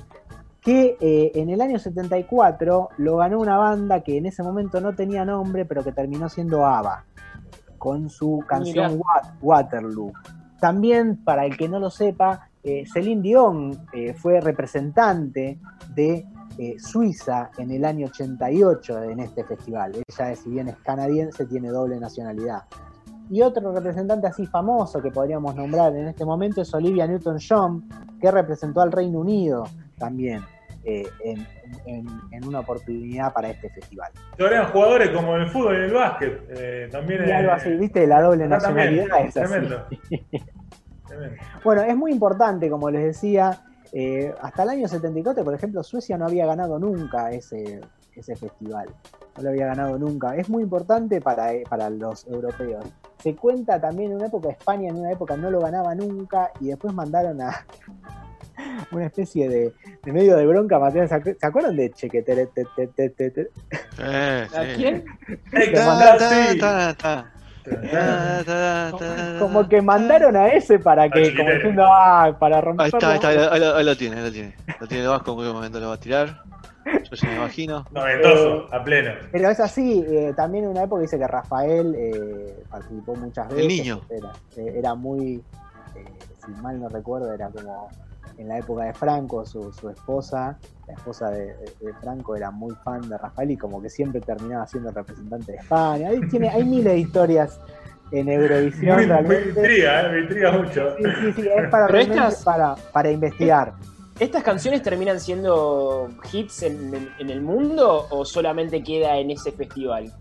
que 0.62 0.96
eh, 1.02 1.32
en 1.36 1.50
el 1.50 1.60
año 1.60 1.78
74 1.80 2.90
lo 2.98 3.18
ganó 3.18 3.40
una 3.40 3.58
banda 3.58 4.02
que 4.02 4.18
en 4.18 4.28
ese 4.28 4.42
momento 4.44 4.80
no 4.80 4.94
tenía 4.96 5.26
nombre, 5.26 5.66
pero 5.66 5.84
que 5.84 5.92
terminó 5.92 6.30
siendo 6.30 6.66
ABBA, 6.66 7.04
con 7.78 8.10
su 8.10 8.44
canción 8.48 9.00
Wa- 9.00 9.34
Waterloo. 9.42 10.14
También, 10.62 11.18
para 11.18 11.48
el 11.48 11.58
que 11.58 11.68
no 11.68 11.80
lo 11.80 11.90
sepa, 11.90 12.52
eh, 12.64 12.84
Celine 12.86 13.24
Dion 13.24 13.88
eh, 13.94 14.14
fue 14.14 14.40
representante 14.40 15.60
de 15.96 16.24
eh, 16.60 16.76
Suiza 16.78 17.50
en 17.58 17.72
el 17.72 17.84
año 17.84 18.06
88 18.06 19.04
en 19.06 19.22
este 19.22 19.44
festival. 19.44 19.94
Ella, 19.96 20.36
si 20.36 20.52
bien 20.52 20.68
es 20.68 20.78
canadiense, 20.78 21.48
tiene 21.48 21.70
doble 21.70 22.00
nacionalidad. 22.00 22.66
Y 23.32 23.42
otro 23.42 23.74
representante 23.74 24.28
así 24.28 24.46
famoso 24.46 25.02
que 25.02 25.10
podríamos 25.10 25.56
nombrar 25.56 25.96
en 25.96 26.10
este 26.10 26.26
momento 26.26 26.62
es 26.62 26.72
Olivia 26.76 27.08
Newton-John, 27.08 27.90
que 28.20 28.30
representó 28.30 28.82
al 28.82 28.92
Reino 28.92 29.22
Unido 29.22 29.64
también 29.98 30.44
eh, 30.84 31.04
en, 31.24 31.46
en- 31.86 32.08
en 32.32 32.48
una 32.48 32.60
oportunidad 32.62 33.32
para 33.34 33.50
este 33.52 33.70
festival. 33.70 34.12
Eran 34.38 34.72
jugadores 34.72 35.10
como 35.12 35.36
en 35.36 35.42
el 35.44 35.50
fútbol 35.50 35.74
y 35.74 35.78
en 35.78 35.84
el 35.84 35.94
básquet. 35.94 36.44
eh, 36.50 36.90
también 36.92 37.28
Y 37.28 37.32
algo 37.32 37.52
así, 37.52 37.70
viste, 37.76 38.08
la 38.08 38.22
doble 38.22 38.48
también. 38.48 38.98
nacionalidad 38.98 39.26
es 39.26 39.38
así. 39.38 39.52
Tremendo. 39.52 39.86
Tremendo. 41.08 41.36
Bueno, 41.64 41.82
es 41.84 41.96
muy 41.96 42.12
importante, 42.12 42.70
como 42.70 42.90
les 42.90 43.04
decía, 43.04 43.62
eh, 43.92 44.34
hasta 44.42 44.64
el 44.64 44.70
año 44.70 44.88
74, 44.88 45.44
por 45.44 45.54
ejemplo, 45.54 45.84
Suecia 45.84 46.18
no 46.18 46.26
había 46.26 46.46
ganado 46.46 46.80
nunca 46.80 47.32
ese, 47.32 47.82
ese 48.16 48.36
festival. 48.36 48.88
No 49.38 49.44
lo 49.44 49.50
había 49.50 49.68
ganado 49.68 50.00
nunca. 50.00 50.36
Es 50.36 50.50
muy 50.50 50.64
importante 50.64 51.22
para, 51.22 51.54
eh, 51.54 51.64
para 51.70 51.90
los 51.90 52.26
europeos. 52.28 52.86
Se 53.20 53.36
cuenta 53.36 53.80
también 53.80 54.12
en 54.12 54.18
una 54.18 54.28
época, 54.28 54.50
España 54.50 54.90
en 54.90 54.96
una 54.98 55.12
época 55.12 55.38
no 55.38 55.52
lo 55.52 55.60
ganaba 55.60 55.94
nunca 55.94 56.52
y 56.60 56.68
después 56.70 56.94
mandaron 56.94 57.40
a 57.42 57.66
una 58.92 59.06
especie 59.06 59.48
de, 59.50 59.74
de 60.04 60.12
medio 60.12 60.36
de 60.38 60.46
bronca. 60.46 60.80
Mateo, 60.80 61.08
¿Se 61.08 61.16
acu- 61.16 61.38
se 61.40 61.46
acuerdan 61.46 61.76
de 61.76 61.92
Chequetere? 61.92 62.48
te- 62.48 62.66
te- 62.76 62.88
te- 62.88 63.10
te- 63.10 63.32
te? 63.32 63.42
Eh, 64.00 64.48
¿A 64.56 64.64
sí. 64.66 64.74
quién? 64.76 65.04
Ta, 67.64 68.44
ta, 68.46 68.92
ta, 68.98 69.36
Como 69.40 69.68
que 69.70 69.82
mandaron 69.82 70.36
a 70.36 70.48
ese 70.48 70.80
para 70.80 71.10
que, 71.10 71.36
como 71.36 71.52
diciendo, 71.52 71.84
ah, 71.88 72.36
para 72.40 72.58
Ahí 72.58 72.62
romperlo. 72.64 72.98
está, 72.98 73.10
ahí 73.10 73.16
está, 73.16 73.28
ahí 73.30 73.60
lo, 73.60 73.76
ahí 73.76 73.88
ahí 73.88 73.96
tiene, 73.96 74.18
ahí 74.18 74.24
lo 74.24 74.32
tiene. 74.32 74.56
Lo 74.80 74.88
tiene 74.88 75.04
el 75.04 75.10
Vasco, 75.10 75.32
en 75.32 75.36
cualquier 75.36 75.56
momento 75.56 75.80
lo 75.80 75.88
va 75.90 75.94
a 75.94 76.00
tirar. 76.00 76.42
Yo 76.86 77.16
ya 77.16 77.30
me 77.30 77.36
imagino. 77.36 77.86
Noventoso, 77.92 78.68
a 78.74 78.84
pleno. 78.84 79.12
Pero 79.32 79.50
es 79.50 79.60
así, 79.60 80.04
eh, 80.08 80.34
también 80.36 80.64
en 80.66 80.72
una 80.72 80.84
época 80.84 81.02
dice 81.04 81.18
que 81.20 81.28
Rafael 81.28 81.94
eh, 81.96 82.64
participó 82.70 83.16
muchas 83.16 83.48
El 83.52 83.56
veces. 83.58 83.68
niño. 83.68 84.02
Era, 84.10 84.32
eh, 84.58 84.74
era 84.78 84.96
muy, 84.96 85.44
eh, 85.96 86.06
si 86.44 86.52
mal 86.62 86.80
no 86.80 86.90
recuerdo, 86.90 87.32
era 87.32 87.50
como 87.50 87.90
en 88.38 88.48
la 88.48 88.58
época 88.60 88.84
de 88.86 88.94
Franco, 88.94 89.46
su, 89.46 89.72
su 89.74 89.90
esposa, 89.90 90.58
la 90.88 90.94
esposa 90.94 91.30
de, 91.30 91.46
de- 91.58 91.74
de 91.82 91.94
Franco 92.02 92.36
era 92.36 92.52
muy 92.52 92.74
fan 92.84 93.08
de 93.10 93.18
Rafael 93.18 93.52
y 93.52 93.58
como 93.58 93.82
que 93.82 93.90
siempre 93.90 94.22
terminaba 94.22 94.66
siendo 94.68 94.90
el 94.90 94.96
representante 94.96 95.52
de 95.54 95.58
España. 95.60 96.10
Ahí 96.10 96.22
tiene, 96.30 96.50
hay 96.50 96.64
miles 96.64 96.94
de 96.94 97.00
historias 97.00 97.60
en 98.12 98.28
Eurovisión 98.30 98.98
me 98.98 99.06
realmente. 99.06 99.50
intriga, 99.50 100.02
eh, 100.02 100.12
me 100.12 100.20
intriga 100.22 100.52
mucho. 100.52 100.96
Sí, 100.98 101.04
sí, 101.22 101.34
sí, 101.34 101.48
es 101.48 101.70
para, 101.70 101.88
Pero 101.88 101.88
realmente 101.88 102.28
estas- 102.28 102.44
para, 102.44 102.76
para 102.92 103.12
investigar. 103.12 103.74
¿Estas 104.20 104.44
canciones 104.44 104.82
terminan 104.84 105.20
siendo 105.20 106.10
hits 106.32 106.64
en, 106.64 106.94
en- 106.94 107.10
en 107.20 107.30
el 107.30 107.42
mundo 107.42 108.08
o 108.12 108.24
solamente 108.26 108.84
queda 108.84 109.18
en 109.18 109.32
ese 109.32 109.52
festival? 109.52 110.12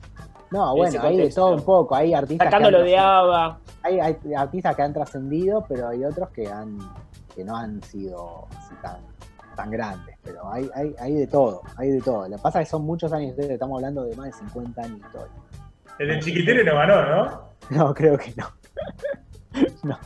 No, 0.52 0.72
En 0.72 0.76
bueno, 0.78 1.02
hay 1.02 1.16
de 1.16 1.30
todo 1.30 1.54
un 1.54 1.62
poco. 1.62 1.94
Hay 1.94 2.12
artistas 2.14 2.48
que 2.48 2.54
han 2.56 2.62
Sacándolo 2.62 2.84
de 2.84 2.96
ABBA. 2.98 3.58
hay, 3.82 4.00
hay 4.00 4.16
artistas 4.36 4.74
que 4.74 4.82
han 4.82 4.92
trascendido, 4.92 5.64
pero 5.68 5.88
hay 5.88 6.04
otros 6.04 6.28
que 6.30 6.48
han 6.48 6.78
que 7.34 7.44
no 7.44 7.56
han 7.56 7.82
sido 7.82 8.46
así 8.56 8.74
tan, 8.82 8.98
tan 9.56 9.70
grandes. 9.70 10.16
Pero 10.22 10.50
hay, 10.50 10.68
hay, 10.74 10.94
hay 10.98 11.14
de 11.14 11.26
todo, 11.26 11.62
hay 11.76 11.90
de 11.90 12.00
todo. 12.00 12.28
Lo 12.28 12.36
que 12.36 12.42
pasa 12.42 12.60
es 12.60 12.68
que 12.68 12.70
son 12.72 12.82
muchos 12.84 13.12
años, 13.12 13.36
de- 13.36 13.54
estamos 13.54 13.76
hablando 13.78 14.04
de 14.04 14.14
más 14.16 14.26
de 14.26 14.32
50 14.32 14.82
años 14.82 15.00
de 15.00 15.06
historia. 15.06 15.32
El 15.98 16.08
de 16.08 16.18
Chiquitere 16.20 16.64
no 16.64 16.74
ganó, 16.74 17.04
¿no? 17.70 17.76
No, 17.76 17.94
creo 17.94 18.16
que 18.18 18.32
no. 18.36 18.46
no. 19.82 19.98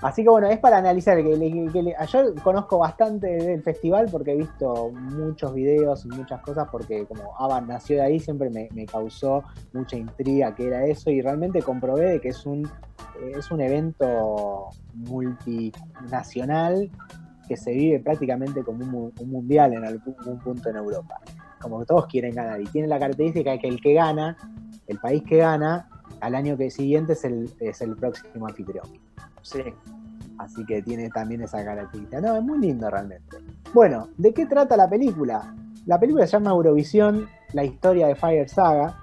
Así 0.00 0.22
que 0.22 0.30
bueno, 0.30 0.48
es 0.48 0.58
para 0.58 0.78
analizar. 0.78 1.16
Que, 1.22 1.96
yo 2.08 2.34
conozco 2.42 2.78
bastante 2.78 3.26
del 3.26 3.62
festival 3.62 4.08
porque 4.10 4.32
he 4.32 4.36
visto 4.36 4.90
muchos 4.92 5.54
videos 5.54 6.04
y 6.04 6.08
muchas 6.08 6.40
cosas 6.42 6.68
porque 6.70 7.06
como 7.06 7.34
ABBA 7.38 7.60
nació 7.62 7.96
de 7.96 8.02
ahí 8.02 8.20
siempre 8.20 8.50
me, 8.50 8.68
causó 8.86 9.44
mucha 9.72 9.96
intriga 9.96 10.54
que 10.54 10.66
era 10.66 10.84
eso 10.86 11.10
y 11.10 11.20
realmente 11.22 11.62
comprobé 11.62 12.12
de 12.12 12.20
que 12.20 12.28
es 12.28 12.44
un, 12.44 12.68
es 13.34 13.50
un 13.50 13.60
evento 13.60 14.68
multinacional 14.94 16.90
que 17.48 17.56
se 17.56 17.72
vive 17.72 18.00
prácticamente 18.00 18.62
como 18.62 19.12
un 19.18 19.30
mundial 19.30 19.74
en 19.74 19.84
algún 19.84 20.14
punto 20.42 20.70
en 20.70 20.76
Europa. 20.76 21.18
Como 21.60 21.80
que 21.80 21.86
todos 21.86 22.06
quieren 22.06 22.34
ganar 22.34 22.60
y 22.60 22.64
tiene 22.64 22.88
la 22.88 22.98
característica 22.98 23.52
de 23.52 23.58
que 23.58 23.68
el 23.68 23.80
que 23.80 23.94
gana, 23.94 24.36
el 24.86 24.98
país 24.98 25.22
que 25.22 25.36
gana, 25.38 25.88
al 26.20 26.34
año 26.34 26.56
que 26.56 26.70
siguiente 26.70 27.14
es 27.14 27.24
el, 27.24 27.50
es 27.60 27.80
el 27.80 27.96
próximo 27.96 28.46
anfitrión. 28.46 28.86
Sí. 29.42 29.62
Así 30.38 30.64
que 30.64 30.82
tiene 30.82 31.08
también 31.10 31.42
esa 31.42 31.64
característica. 31.64 32.20
No, 32.20 32.36
es 32.36 32.42
muy 32.42 32.58
lindo 32.58 32.88
realmente. 32.90 33.36
Bueno, 33.72 34.08
¿de 34.16 34.32
qué 34.32 34.46
trata 34.46 34.76
la 34.76 34.88
película? 34.88 35.54
La 35.86 35.98
película 36.00 36.26
se 36.26 36.32
llama 36.32 36.50
Eurovisión, 36.50 37.28
la 37.52 37.64
historia 37.64 38.06
de 38.08 38.14
Fire 38.14 38.48
Saga. 38.48 38.98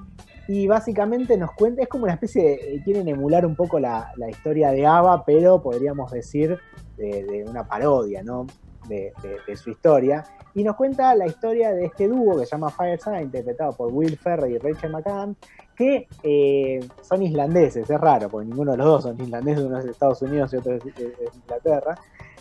Y 0.47 0.65
básicamente 0.67 1.37
nos 1.37 1.51
cuenta, 1.51 1.83
es 1.83 1.87
como 1.87 2.05
una 2.05 2.13
especie 2.13 2.43
de. 2.43 2.53
eh, 2.75 2.81
Quieren 2.83 3.07
emular 3.07 3.45
un 3.45 3.55
poco 3.55 3.79
la, 3.79 4.11
la 4.17 4.29
historia 4.29 4.71
de 4.71 4.85
Ava, 4.87 5.23
pero 5.23 5.61
podríamos 5.61 6.11
decir 6.11 6.57
de, 6.97 7.45
una 7.47 7.67
parodia, 7.67 8.23
¿no? 8.23 8.47
De, 8.87 9.13
de- 9.21 9.37
de 9.47 9.55
su 9.55 9.69
historia. 9.69 10.23
Y 10.55 10.63
nos 10.63 10.75
cuenta 10.75 11.13
la 11.13 11.27
historia 11.27 11.71
de 11.71 11.85
este 11.85 12.07
dúo 12.07 12.39
que 12.39 12.45
se 12.45 12.51
llama 12.53 12.71
Fire 12.71 12.99
Saga, 12.99 13.21
interpretado 13.21 13.73
por 13.73 13.93
Will 13.93 14.17
Ferrell 14.17 14.51
y 14.53 14.57
Rachel 14.57 14.91
McAdams, 14.91 15.37
que 15.79 16.07
eh, 16.23 16.85
son 17.01 17.23
islandeses, 17.23 17.89
es 17.89 17.99
raro, 18.01 18.27
porque 18.27 18.47
ninguno 18.49 18.71
de 18.73 18.77
los 18.79 18.85
dos 18.85 19.03
son 19.03 19.21
islandeses, 19.21 19.63
uno 19.63 19.77
es 19.79 19.85
de 19.85 19.91
Estados 19.91 20.21
Unidos 20.21 20.51
y 20.53 20.57
otro 20.57 20.75
es 20.75 20.83
de, 20.83 21.13
Inglaterra. 21.33 21.97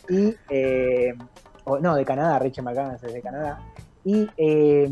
Y, 0.09 0.35
eh, 0.51 1.14
no, 1.81 1.94
de 1.94 2.05
Canadá, 2.05 2.40
Rachel 2.40 2.64
McAdams 2.64 3.05
es 3.05 3.12
de 3.12 3.22
Canadá. 3.22 3.61
Y, 4.03 4.29
eh, 4.37 4.90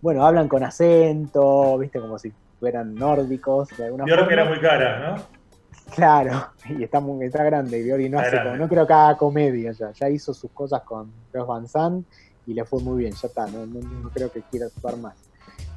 bueno, 0.00 0.24
hablan 0.24 0.46
con 0.46 0.62
acento, 0.62 1.76
viste, 1.78 1.98
como 2.00 2.20
si 2.20 2.32
fueran 2.60 2.94
nórdicos, 2.94 3.68
de 3.76 3.84
alguna 3.86 4.04
Bjork 4.04 4.20
forma. 4.20 4.32
era 4.32 4.44
muy 4.48 4.60
cara, 4.60 5.10
¿no? 5.10 5.22
Claro, 5.92 6.52
y 6.68 6.84
está, 6.84 7.00
muy, 7.00 7.26
está 7.26 7.42
grande, 7.42 7.80
y 7.80 8.08
no 8.08 8.20
hace 8.20 8.40
como, 8.42 8.56
no 8.56 8.68
creo 8.68 8.86
que 8.86 8.92
haga 8.92 9.16
comedia 9.16 9.72
ya, 9.72 9.90
ya 9.92 10.08
hizo 10.08 10.32
sus 10.32 10.52
cosas 10.52 10.82
con 10.84 11.12
Josh 11.32 11.46
Van 11.46 11.66
Sant 11.66 12.06
y 12.46 12.54
le 12.54 12.64
fue 12.64 12.80
muy 12.80 12.98
bien, 12.98 13.12
ya 13.12 13.26
está, 13.26 13.46
no, 13.46 13.66
no- 13.66 13.80
no 13.80 14.08
creo 14.10 14.30
que 14.30 14.42
quiera 14.42 14.66
actuar 14.66 14.96
más. 14.98 15.16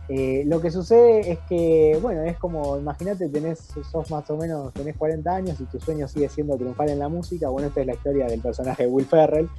Eh, 0.09 0.43
lo 0.45 0.61
que 0.61 0.71
sucede 0.71 1.31
es 1.31 1.39
que, 1.49 1.99
bueno, 2.01 2.21
es 2.23 2.37
como, 2.37 2.77
imagínate, 2.77 3.27
tenés, 3.27 3.59
sos 3.91 4.09
más 4.09 4.29
o 4.29 4.37
menos, 4.37 4.73
tenés 4.73 4.95
40 4.95 5.35
años 5.35 5.59
y 5.59 5.65
tu 5.65 5.79
sueño 5.79 6.07
sigue 6.07 6.29
siendo 6.29 6.55
triunfar 6.55 6.89
en 6.89 6.99
la 6.99 7.09
música, 7.09 7.49
bueno, 7.49 7.67
esta 7.67 7.81
es 7.81 7.87
la 7.87 7.93
historia 7.93 8.27
del 8.27 8.39
personaje 8.39 8.83
de 8.83 8.89
Will 8.89 9.05
Ferrell, 9.05 9.49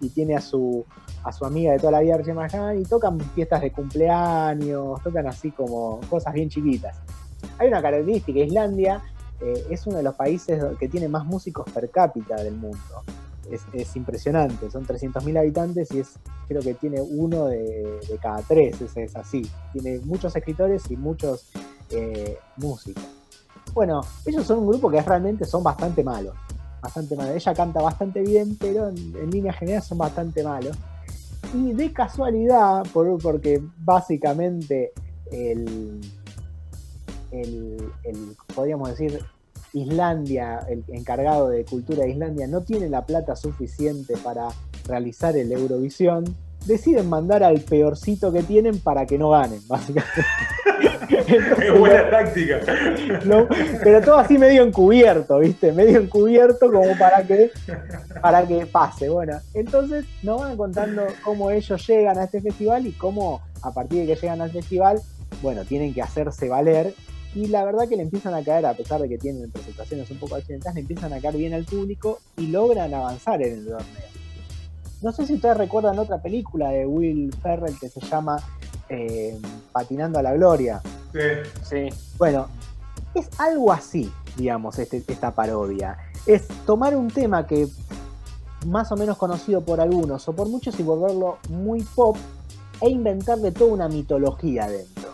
y 0.00 0.10
tiene 0.10 0.36
a 0.36 0.40
su, 0.40 0.84
a 1.22 1.32
su 1.32 1.46
amiga 1.46 1.72
de 1.72 1.78
toda 1.78 1.92
la 1.92 2.00
vida, 2.00 2.18
Rachel 2.18 2.34
McAdams, 2.34 2.80
y 2.80 2.84
tocan 2.84 3.18
fiestas 3.20 3.62
de 3.62 3.72
cumpleaños, 3.72 5.02
tocan 5.02 5.26
así 5.26 5.50
como 5.52 6.00
cosas 6.10 6.34
bien 6.34 6.50
chiquitas. 6.50 7.00
Hay 7.58 7.68
una 7.68 7.80
característica, 7.80 8.40
Islandia 8.40 9.02
eh, 9.40 9.66
es 9.70 9.86
uno 9.86 9.98
de 9.98 10.02
los 10.02 10.14
países 10.14 10.62
que 10.78 10.88
tiene 10.88 11.08
más 11.08 11.24
músicos 11.24 11.70
per 11.70 11.90
cápita 11.90 12.36
del 12.36 12.54
mundo. 12.54 12.78
Es, 13.50 13.62
es 13.72 13.94
impresionante, 13.96 14.70
son 14.70 14.86
300.000 14.86 15.38
habitantes 15.38 15.92
y 15.92 16.00
es 16.00 16.18
creo 16.48 16.62
que 16.62 16.74
tiene 16.74 17.00
uno 17.00 17.46
de, 17.46 18.00
cada 18.20 18.42
tres, 18.42 18.80
es, 18.80 18.96
es 18.96 19.16
así. 19.16 19.42
Tiene 19.72 19.98
muchos 20.00 20.34
escritores 20.36 20.90
y 20.90 20.96
muchos 20.96 21.50
eh, 21.90 22.38
músicos. 22.56 23.04
Bueno, 23.72 24.02
ellos 24.24 24.46
son 24.46 24.60
un 24.60 24.68
grupo 24.68 24.90
que 24.90 25.00
realmente 25.02 25.44
son 25.44 25.62
bastante 25.62 26.04
malos. 26.04 26.34
Bastante 26.80 27.16
malos. 27.16 27.34
Ella 27.34 27.54
canta 27.54 27.80
bastante 27.82 28.20
bien, 28.20 28.56
pero 28.58 28.88
en, 28.88 28.96
en 29.16 29.30
línea 29.30 29.52
general 29.52 29.82
son 29.82 29.98
bastante 29.98 30.42
malos. 30.44 30.76
Y 31.52 31.72
de 31.72 31.92
casualidad, 31.92 32.82
por, 32.92 33.20
porque 33.20 33.62
básicamente 33.78 34.92
el, 35.30 36.00
el, 37.30 37.92
el, 38.04 38.36
podríamos 38.54 38.90
decir, 38.90 39.20
Islandia, 39.74 40.60
el 40.68 40.84
encargado 40.88 41.48
de 41.48 41.64
cultura 41.64 42.04
de 42.04 42.10
Islandia, 42.10 42.46
no 42.46 42.62
tiene 42.62 42.88
la 42.88 43.04
plata 43.04 43.36
suficiente 43.36 44.16
para 44.16 44.48
realizar 44.86 45.36
el 45.36 45.52
Eurovisión, 45.52 46.24
deciden 46.66 47.08
mandar 47.08 47.42
al 47.42 47.60
peorcito 47.60 48.32
que 48.32 48.42
tienen 48.42 48.78
para 48.78 49.04
que 49.06 49.18
no 49.18 49.30
ganen, 49.30 49.60
básicamente. 49.68 50.22
Es 51.28 51.78
buena 51.78 52.10
táctica. 52.10 52.60
No, 53.24 53.46
pero 53.82 54.00
todo 54.00 54.18
así 54.18 54.38
medio 54.38 54.62
encubierto, 54.62 55.38
¿viste? 55.38 55.72
Medio 55.72 56.00
encubierto 56.00 56.70
como 56.70 56.96
para 56.98 57.22
que, 57.22 57.50
para 58.20 58.46
que 58.46 58.66
pase. 58.66 59.08
Bueno, 59.08 59.38
entonces 59.52 60.04
nos 60.22 60.40
van 60.40 60.56
contando 60.56 61.02
cómo 61.22 61.50
ellos 61.50 61.86
llegan 61.86 62.18
a 62.18 62.24
este 62.24 62.40
festival 62.40 62.86
y 62.86 62.92
cómo 62.92 63.42
a 63.62 63.72
partir 63.72 64.00
de 64.00 64.14
que 64.14 64.20
llegan 64.20 64.40
al 64.40 64.50
festival, 64.50 65.00
bueno, 65.42 65.64
tienen 65.64 65.92
que 65.94 66.02
hacerse 66.02 66.48
valer. 66.48 66.94
Y 67.34 67.48
la 67.48 67.64
verdad 67.64 67.88
que 67.88 67.96
le 67.96 68.02
empiezan 68.02 68.34
a 68.34 68.42
caer, 68.44 68.64
a 68.66 68.74
pesar 68.74 69.00
de 69.00 69.08
que 69.08 69.18
tienen 69.18 69.50
presentaciones 69.50 70.10
un 70.10 70.18
poco 70.18 70.36
accidentales, 70.36 70.74
le 70.76 70.80
empiezan 70.82 71.12
a 71.12 71.20
caer 71.20 71.36
bien 71.36 71.52
al 71.54 71.64
público 71.64 72.20
y 72.36 72.46
logran 72.46 72.94
avanzar 72.94 73.42
en 73.42 73.54
el 73.58 73.64
torneo. 73.66 73.86
No 75.02 75.12
sé 75.12 75.26
si 75.26 75.34
ustedes 75.34 75.56
recuerdan 75.56 75.98
otra 75.98 76.22
película 76.22 76.70
de 76.70 76.86
Will 76.86 77.34
Ferrell 77.42 77.78
que 77.78 77.88
se 77.88 78.00
llama 78.00 78.36
eh, 78.88 79.36
Patinando 79.72 80.18
a 80.18 80.22
la 80.22 80.32
Gloria. 80.34 80.80
Sí. 81.12 81.18
Sí. 81.62 81.88
Bueno, 82.18 82.46
es 83.14 83.28
algo 83.38 83.72
así, 83.72 84.10
digamos, 84.36 84.78
este- 84.78 85.02
esta 85.06 85.32
parodia. 85.32 85.96
Es 86.26 86.46
tomar 86.66 86.96
un 86.96 87.08
tema 87.08 87.46
que 87.46 87.66
más 88.66 88.90
o 88.92 88.96
menos 88.96 89.18
conocido 89.18 89.60
por 89.62 89.80
algunos 89.80 90.26
o 90.28 90.32
por 90.34 90.48
muchos 90.48 90.78
y 90.78 90.82
volverlo 90.82 91.38
muy 91.50 91.82
pop 91.82 92.16
e 92.80 92.88
inventarle 92.88 93.52
toda 93.52 93.72
una 93.72 93.88
mitología 93.88 94.68
dentro. 94.68 95.10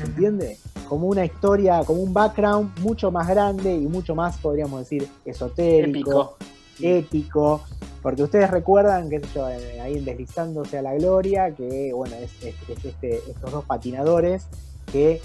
¿Entiende? 0.00 0.58
Como 0.92 1.06
una 1.06 1.24
historia, 1.24 1.82
como 1.86 2.02
un 2.02 2.12
background 2.12 2.78
mucho 2.80 3.10
más 3.10 3.26
grande 3.26 3.72
y 3.74 3.86
mucho 3.86 4.14
más, 4.14 4.36
podríamos 4.36 4.80
decir, 4.80 5.08
esotérico, 5.24 6.36
Épico. 6.38 6.86
épico, 6.86 7.60
porque 8.02 8.22
ustedes 8.24 8.50
recuerdan, 8.50 9.08
qué 9.08 9.20
sé 9.20 9.26
yo, 9.34 9.48
eh, 9.48 9.80
ahí 9.80 9.96
en 9.96 10.04
Deslizándose 10.04 10.76
a 10.76 10.82
la 10.82 10.92
Gloria, 10.92 11.54
que 11.54 11.94
bueno, 11.94 12.14
es, 12.16 12.30
es- 12.44 12.68
es 12.68 12.84
este- 12.84 13.22
estos 13.26 13.50
dos 13.52 13.64
patinadores 13.64 14.44
que 14.92 15.22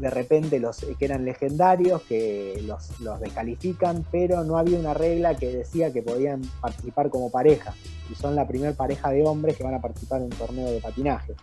de 0.00 0.10
repente 0.10 0.58
los 0.58 0.78
que 0.78 1.04
eran 1.04 1.24
legendarios, 1.24 2.02
que 2.02 2.60
los, 2.66 2.98
los 2.98 3.20
descalifican, 3.20 4.04
pero 4.10 4.42
no 4.42 4.58
había 4.58 4.76
una 4.76 4.92
regla 4.92 5.36
que 5.36 5.52
decía 5.56 5.92
que 5.92 6.02
podían 6.02 6.42
participar 6.60 7.10
como 7.10 7.30
pareja, 7.30 7.74
y 8.10 8.16
son 8.16 8.34
la 8.34 8.44
primera 8.48 8.72
pareja 8.72 9.10
de 9.10 9.22
hombres 9.24 9.56
que 9.56 9.62
van 9.62 9.74
a 9.74 9.80
participar 9.80 10.18
en 10.18 10.24
un 10.24 10.30
torneo 10.30 10.68
de 10.68 10.80
patinaje. 10.80 11.34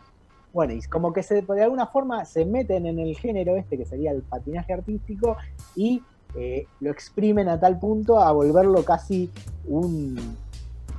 Bueno, 0.54 0.74
y 0.74 0.82
como 0.84 1.12
que 1.12 1.24
se, 1.24 1.42
de 1.42 1.64
alguna 1.64 1.88
forma 1.88 2.24
se 2.26 2.46
meten 2.46 2.86
en 2.86 3.00
el 3.00 3.18
género 3.18 3.56
este, 3.58 3.76
que 3.76 3.86
sería 3.86 4.12
el 4.12 4.22
patinaje 4.22 4.72
artístico, 4.72 5.36
y 5.76 6.04
eh, 6.36 6.68
lo 6.80 6.92
exprimen 6.92 7.50
a 7.50 7.60
tal 7.60 7.80
punto 7.80 8.20
a 8.20 8.32
volverlo 8.32 8.86
casi 8.86 9.32
un, 9.68 10.16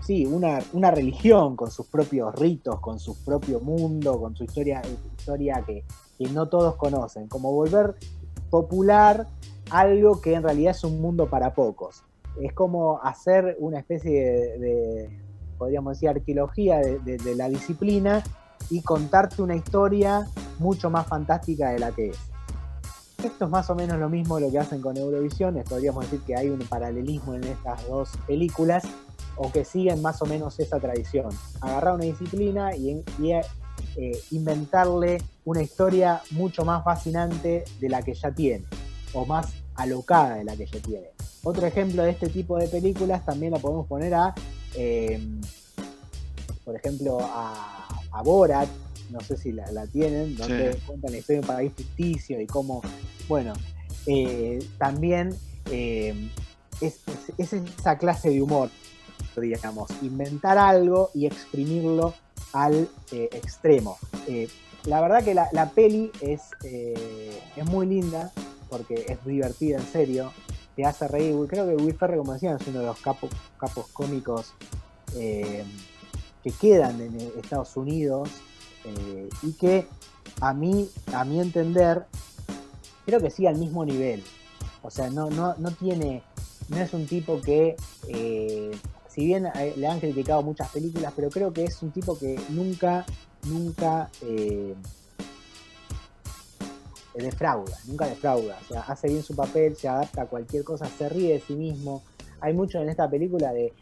sí, 0.00 0.26
una, 0.26 0.58
una 0.72 0.90
religión 0.90 1.54
con 1.54 1.70
sus 1.70 1.86
propios 1.86 2.34
ritos, 2.34 2.80
con 2.80 2.98
su 2.98 3.16
propio 3.24 3.60
mundo, 3.60 4.18
con 4.20 4.34
su 4.34 4.42
historia, 4.42 4.82
historia 5.18 5.62
que, 5.64 5.84
que 6.18 6.28
no 6.30 6.48
todos 6.48 6.74
conocen, 6.74 7.28
como 7.28 7.52
volver 7.52 7.94
popular 8.50 9.28
algo 9.70 10.20
que 10.20 10.34
en 10.34 10.42
realidad 10.42 10.72
es 10.72 10.82
un 10.82 11.00
mundo 11.00 11.30
para 11.30 11.54
pocos. 11.54 12.02
Es 12.40 12.52
como 12.52 13.00
hacer 13.02 13.56
una 13.60 13.78
especie 13.78 14.58
de, 14.58 15.20
podríamos 15.58 15.94
decir, 15.94 16.08
arqueología 16.08 16.78
de 16.78 17.34
la 17.36 17.48
disciplina 17.48 18.24
y 18.70 18.82
contarte 18.82 19.42
una 19.42 19.56
historia 19.56 20.26
mucho 20.58 20.90
más 20.90 21.06
fantástica 21.06 21.70
de 21.70 21.78
la 21.78 21.92
que 21.92 22.08
es. 22.10 22.18
Esto 23.22 23.46
es 23.46 23.50
más 23.50 23.70
o 23.70 23.74
menos 23.74 23.98
lo 23.98 24.08
mismo 24.08 24.38
lo 24.38 24.50
que 24.50 24.58
hacen 24.58 24.82
con 24.82 24.96
Eurovisión, 24.96 25.62
podríamos 25.68 26.04
decir 26.04 26.20
que 26.26 26.36
hay 26.36 26.50
un 26.50 26.58
paralelismo 26.58 27.34
en 27.34 27.44
estas 27.44 27.86
dos 27.88 28.10
películas, 28.26 28.84
o 29.36 29.50
que 29.50 29.64
siguen 29.64 30.02
más 30.02 30.20
o 30.22 30.26
menos 30.26 30.58
esa 30.60 30.78
tradición. 30.78 31.28
Agarrar 31.60 31.94
una 31.94 32.04
disciplina 32.04 32.76
y, 32.76 33.02
eh, 33.96 34.22
inventarle 34.30 35.22
una 35.44 35.62
historia 35.62 36.22
mucho 36.30 36.64
más 36.64 36.84
fascinante 36.84 37.64
de 37.80 37.88
la 37.88 38.02
que 38.02 38.14
ya 38.14 38.30
tiene, 38.32 38.64
o 39.12 39.24
más 39.24 39.46
alocada 39.74 40.36
de 40.36 40.44
la 40.44 40.56
que 40.56 40.66
ya 40.66 40.80
tiene. 40.80 41.08
Otro 41.42 41.66
ejemplo 41.66 42.02
de 42.02 42.10
este 42.10 42.28
tipo 42.28 42.56
de 42.58 42.68
películas 42.68 43.24
también 43.24 43.52
la 43.52 43.58
podemos 43.58 43.86
poner 43.86 44.14
a, 44.14 44.34
eh, 44.74 45.20
por 46.64 46.76
ejemplo, 46.76 47.18
a, 47.20 47.73
a, 48.14 48.22
Borat, 48.22 48.68
no 49.10 49.20
sé 49.20 49.36
si 49.36 49.52
la, 49.52 49.70
la 49.72 49.86
tienen, 49.86 50.36
donde 50.36 50.72
Sí. 50.72 50.78
cuentan 50.86 51.12
la 51.12 51.18
historia 51.18 51.40
de 51.42 51.46
un 51.48 51.54
país 51.56 51.72
ficticio 51.76 52.40
y 52.40 52.46
cómo, 52.46 52.80
bueno, 53.28 53.52
eh, 54.06 54.58
también 54.78 55.34
eh, 55.70 56.30
es, 56.80 57.00
es- 57.38 57.52
es 57.52 57.52
esa 57.52 57.98
clase 57.98 58.30
de 58.30 58.40
humor, 58.42 58.70
digamos, 59.36 59.90
inventar 60.02 60.58
algo 60.58 61.10
y 61.14 61.26
exprimirlo 61.26 62.14
al 62.52 62.88
eh, 63.12 63.28
extremo. 63.32 63.98
La 64.86 65.00
verdad 65.00 65.24
que 65.24 65.34
la, 65.34 65.48
la 65.52 65.70
peli 65.70 66.10
es, 66.20 66.42
es 66.62 67.64
muy 67.66 67.86
linda 67.86 68.30
porque 68.68 69.06
es 69.08 69.24
divertida 69.24 69.78
en 69.78 69.86
serio, 69.86 70.32
te 70.76 70.84
hace 70.84 71.08
reír. 71.08 71.34
Creo 71.48 71.66
que 71.66 71.74
Will 71.82 71.96
Ferrell, 71.96 72.18
como 72.18 72.34
decían, 72.34 72.58
es 72.60 72.66
uno 72.68 72.80
de 72.80 72.86
los 72.86 73.00
capos, 73.00 73.30
capos 73.58 73.86
cómicos 73.94 74.52
que 76.44 76.52
quedan 76.52 77.00
en 77.00 77.16
Estados 77.42 77.76
Unidos 77.76 78.28
eh, 78.84 79.28
y 79.42 79.52
que 79.54 79.86
a 80.40 80.52
mí, 80.52 80.88
a 81.12 81.24
mi 81.24 81.40
entender, 81.40 82.04
creo 83.06 83.20
que 83.20 83.30
sigue 83.30 83.48
al 83.48 83.56
mismo 83.56 83.84
nivel. 83.84 84.22
O 84.82 84.90
sea, 84.90 85.08
no, 85.08 85.30
no, 85.30 85.54
no 85.56 85.70
tiene, 85.70 86.22
no 86.68 86.76
es 86.76 86.92
un 86.92 87.06
tipo 87.06 87.40
que, 87.40 87.76
eh, 88.08 88.70
si 89.08 89.24
bien 89.24 89.46
eh, 89.46 89.72
le 89.76 89.86
han 89.86 89.98
criticado 90.00 90.42
muchas 90.42 90.70
películas, 90.70 91.12
pero 91.16 91.30
creo 91.30 91.52
que 91.52 91.64
es 91.64 91.82
un 91.82 91.90
tipo 91.90 92.18
que 92.18 92.38
nunca, 92.50 93.06
nunca 93.46 94.10
eh, 94.22 94.74
defrauda, 97.14 97.78
nunca 97.86 98.06
defrauda. 98.06 98.58
O 98.62 98.68
sea, 98.68 98.82
hace 98.82 99.08
bien 99.08 99.22
su 99.22 99.34
papel, 99.34 99.76
se 99.76 99.88
adapta 99.88 100.22
a 100.22 100.26
cualquier 100.26 100.64
cosa, 100.64 100.86
se 100.86 101.08
ríe 101.08 101.34
de 101.34 101.40
sí 101.40 101.54
mismo. 101.54 102.02
Hay 102.40 102.52
mucho 102.52 102.78
en 102.80 102.88
esta 102.90 103.08
película 103.08 103.52
de, 103.52 103.72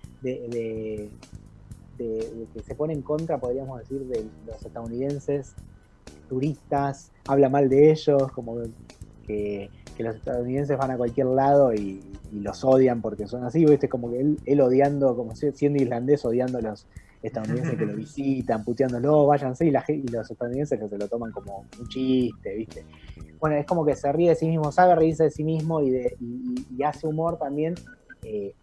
de, 2.03 2.35
de 2.35 2.49
que 2.53 2.63
se 2.63 2.75
pone 2.77 2.93
en 2.95 3.03
contra, 3.03 3.39
podríamos 3.41 3.79
decir, 3.79 4.03
de 4.07 4.31
los 4.45 4.65
estadounidenses 4.65 5.57
turistas, 6.29 7.13
habla 7.27 7.49
mal 7.49 7.69
de 7.69 7.91
ellos, 7.93 8.33
como 8.33 8.59
que, 9.23 9.71
que 9.95 10.03
los 10.03 10.17
estadounidenses 10.17 10.77
van 10.79 10.91
a 10.93 10.97
cualquier 10.97 11.27
lado 11.29 11.75
y, 11.75 12.21
y 12.31 12.41
los 12.41 12.65
odian 12.65 13.03
porque 13.03 13.27
son 13.27 13.45
así, 13.45 13.65
¿viste? 13.67 13.89
Como 13.89 14.11
que 14.11 14.21
él, 14.21 14.41
él 14.45 14.61
odiando, 14.61 15.17
como 15.17 15.35
si- 15.35 15.53
siendo 15.53 15.79
irlandés, 15.79 16.25
odiando 16.25 16.59
a 16.59 16.63
los 16.63 16.89
estadounidenses 17.23 17.79
que 17.79 17.87
lo 17.87 17.95
visitan, 17.97 18.65
puteándolo, 18.65 19.27
váyanse, 19.27 19.67
y, 19.67 19.71
la, 19.71 19.85
y 19.89 20.09
los 20.11 20.31
estadounidenses 20.31 20.79
que 20.81 20.89
se 20.89 20.99
lo 20.99 21.09
toman 21.09 21.31
como 21.33 21.69
un 21.77 21.87
chiste, 21.89 22.55
¿viste? 22.57 22.87
Bueno, 23.41 23.57
es 23.57 23.67
como 23.67 23.85
que 23.85 23.97
se 23.97 24.13
ríe 24.13 24.31
de 24.31 24.37
sí 24.37 24.49
mismo, 24.49 24.71
sabe 24.73 24.95
reírse 24.97 25.25
de 25.25 25.31
sí 25.31 25.45
mismo 25.45 25.83
y, 25.83 25.91
de, 25.91 26.17
y, 26.21 26.67
y 26.71 26.83
hace 26.85 27.07
humor 27.09 27.39
también 27.39 27.81
eh, 28.23 28.55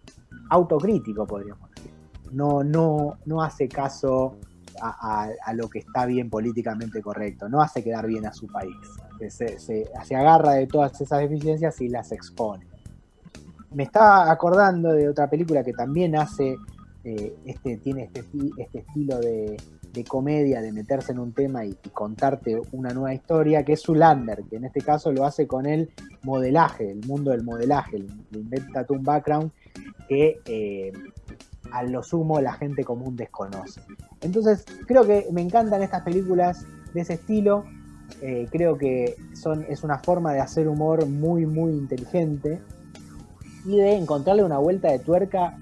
autocrítico, 0.50 1.28
podríamos 1.28 1.69
decir. 1.69 1.69
No, 2.32 2.64
no, 2.64 3.18
no 3.26 3.42
hace 3.42 3.68
caso 3.68 4.38
a, 4.82 5.30
lo 5.54 5.70
que 5.70 5.80
está 5.80 6.06
bien 6.06 6.30
políticamente 6.30 7.02
correcto, 7.02 7.50
no 7.50 7.62
hace 7.62 7.84
quedar 7.84 8.08
bien 8.08 8.26
a 8.26 8.34
su 8.34 8.48
país. 8.48 8.76
Se, 9.30 9.60
se- 9.60 9.90
se 10.06 10.16
agarra 10.16 10.54
de 10.54 10.68
todas 10.68 11.00
esas 11.02 11.20
deficiencias 11.20 11.82
y 11.82 11.90
las 11.90 12.12
expone. 12.14 12.66
Me 13.74 13.84
estaba 13.84 14.32
acordando 14.32 14.94
de 14.94 15.10
otra 15.10 15.30
película 15.30 15.64
que 15.64 15.74
también 15.74 16.16
hace, 16.16 16.56
eh, 17.04 17.36
este, 17.46 17.78
tiene 17.78 18.04
este, 18.04 18.24
este 18.58 18.80
estilo 18.80 19.20
de, 19.20 19.58
de 19.92 20.04
comedia, 20.06 20.62
de 20.62 20.72
meterse 20.72 21.12
en 21.12 21.20
un 21.20 21.34
tema 21.34 21.66
y, 21.66 21.72
y 21.84 21.90
contarte 21.90 22.60
una 22.72 22.94
nueva 22.94 23.14
historia, 23.14 23.64
que 23.66 23.74
es 23.74 23.82
Zulander, 23.82 24.44
que 24.50 24.56
en 24.56 24.66
este 24.66 24.82
caso 24.82 25.12
lo 25.12 25.26
hace 25.26 25.46
con 25.46 25.66
el 25.66 25.92
modelaje, 26.24 26.90
el 26.90 27.06
mundo 27.06 27.32
del 27.32 27.44
modelaje, 27.44 28.00
le 28.00 28.40
inventa 28.40 28.86
un 28.90 29.04
background 29.04 29.52
que 30.08 30.40
eh, 30.46 30.92
a 31.72 31.84
lo 31.84 32.04
sumo 32.04 32.40
la 32.42 32.54
gente 32.54 32.84
común 32.84 33.16
desconoce. 33.16 33.82
Entonces, 34.22 34.66
creo 34.88 35.06
que 35.06 35.28
me 35.32 35.42
encantan 35.42 35.82
estas 35.82 36.04
películas 36.04 36.66
de 36.94 37.02
ese 37.02 37.14
estilo. 37.14 37.64
Eh, 38.22 38.48
creo 38.52 38.78
que 38.78 39.16
son, 39.34 39.66
es 39.70 39.84
una 39.84 40.00
forma 40.00 40.34
de 40.34 40.40
hacer 40.40 40.68
humor 40.68 41.06
muy, 41.06 41.46
muy 41.46 41.72
inteligente 41.72 42.60
y 43.66 43.78
de 43.78 43.96
encontrarle 43.96 44.44
una 44.44 44.58
vuelta 44.58 44.92
de 44.92 45.00
tuerca 45.00 45.58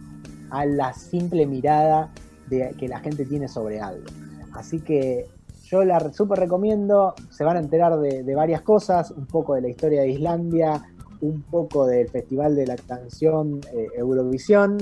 a 0.49 0.65
la 0.65 0.93
simple 0.93 1.45
mirada 1.45 2.09
que 2.49 2.87
la 2.87 2.99
gente 2.99 3.25
tiene 3.25 3.49
sobre 3.49 3.81
algo. 3.81 4.05
Así 4.53 4.79
que 4.79 5.27
yo 5.65 5.83
la 5.83 6.13
súper 6.13 6.39
recomiendo, 6.39 7.13
se 7.29 7.43
van 7.43 7.57
a 7.57 7.59
enterar 7.59 7.99
de, 7.99 8.23
de 8.23 8.35
varias 8.35 8.61
cosas, 8.61 9.11
un 9.11 9.25
poco 9.25 9.55
de 9.55 9.61
la 9.61 9.67
historia 9.67 10.01
de 10.01 10.11
Islandia, 10.11 10.81
un 11.21 11.41
poco 11.41 11.85
del 11.85 12.09
Festival 12.09 12.55
de 12.55 12.67
la 12.67 12.75
Canción 12.75 13.59
eh, 13.73 13.87
Eurovisión 13.97 14.77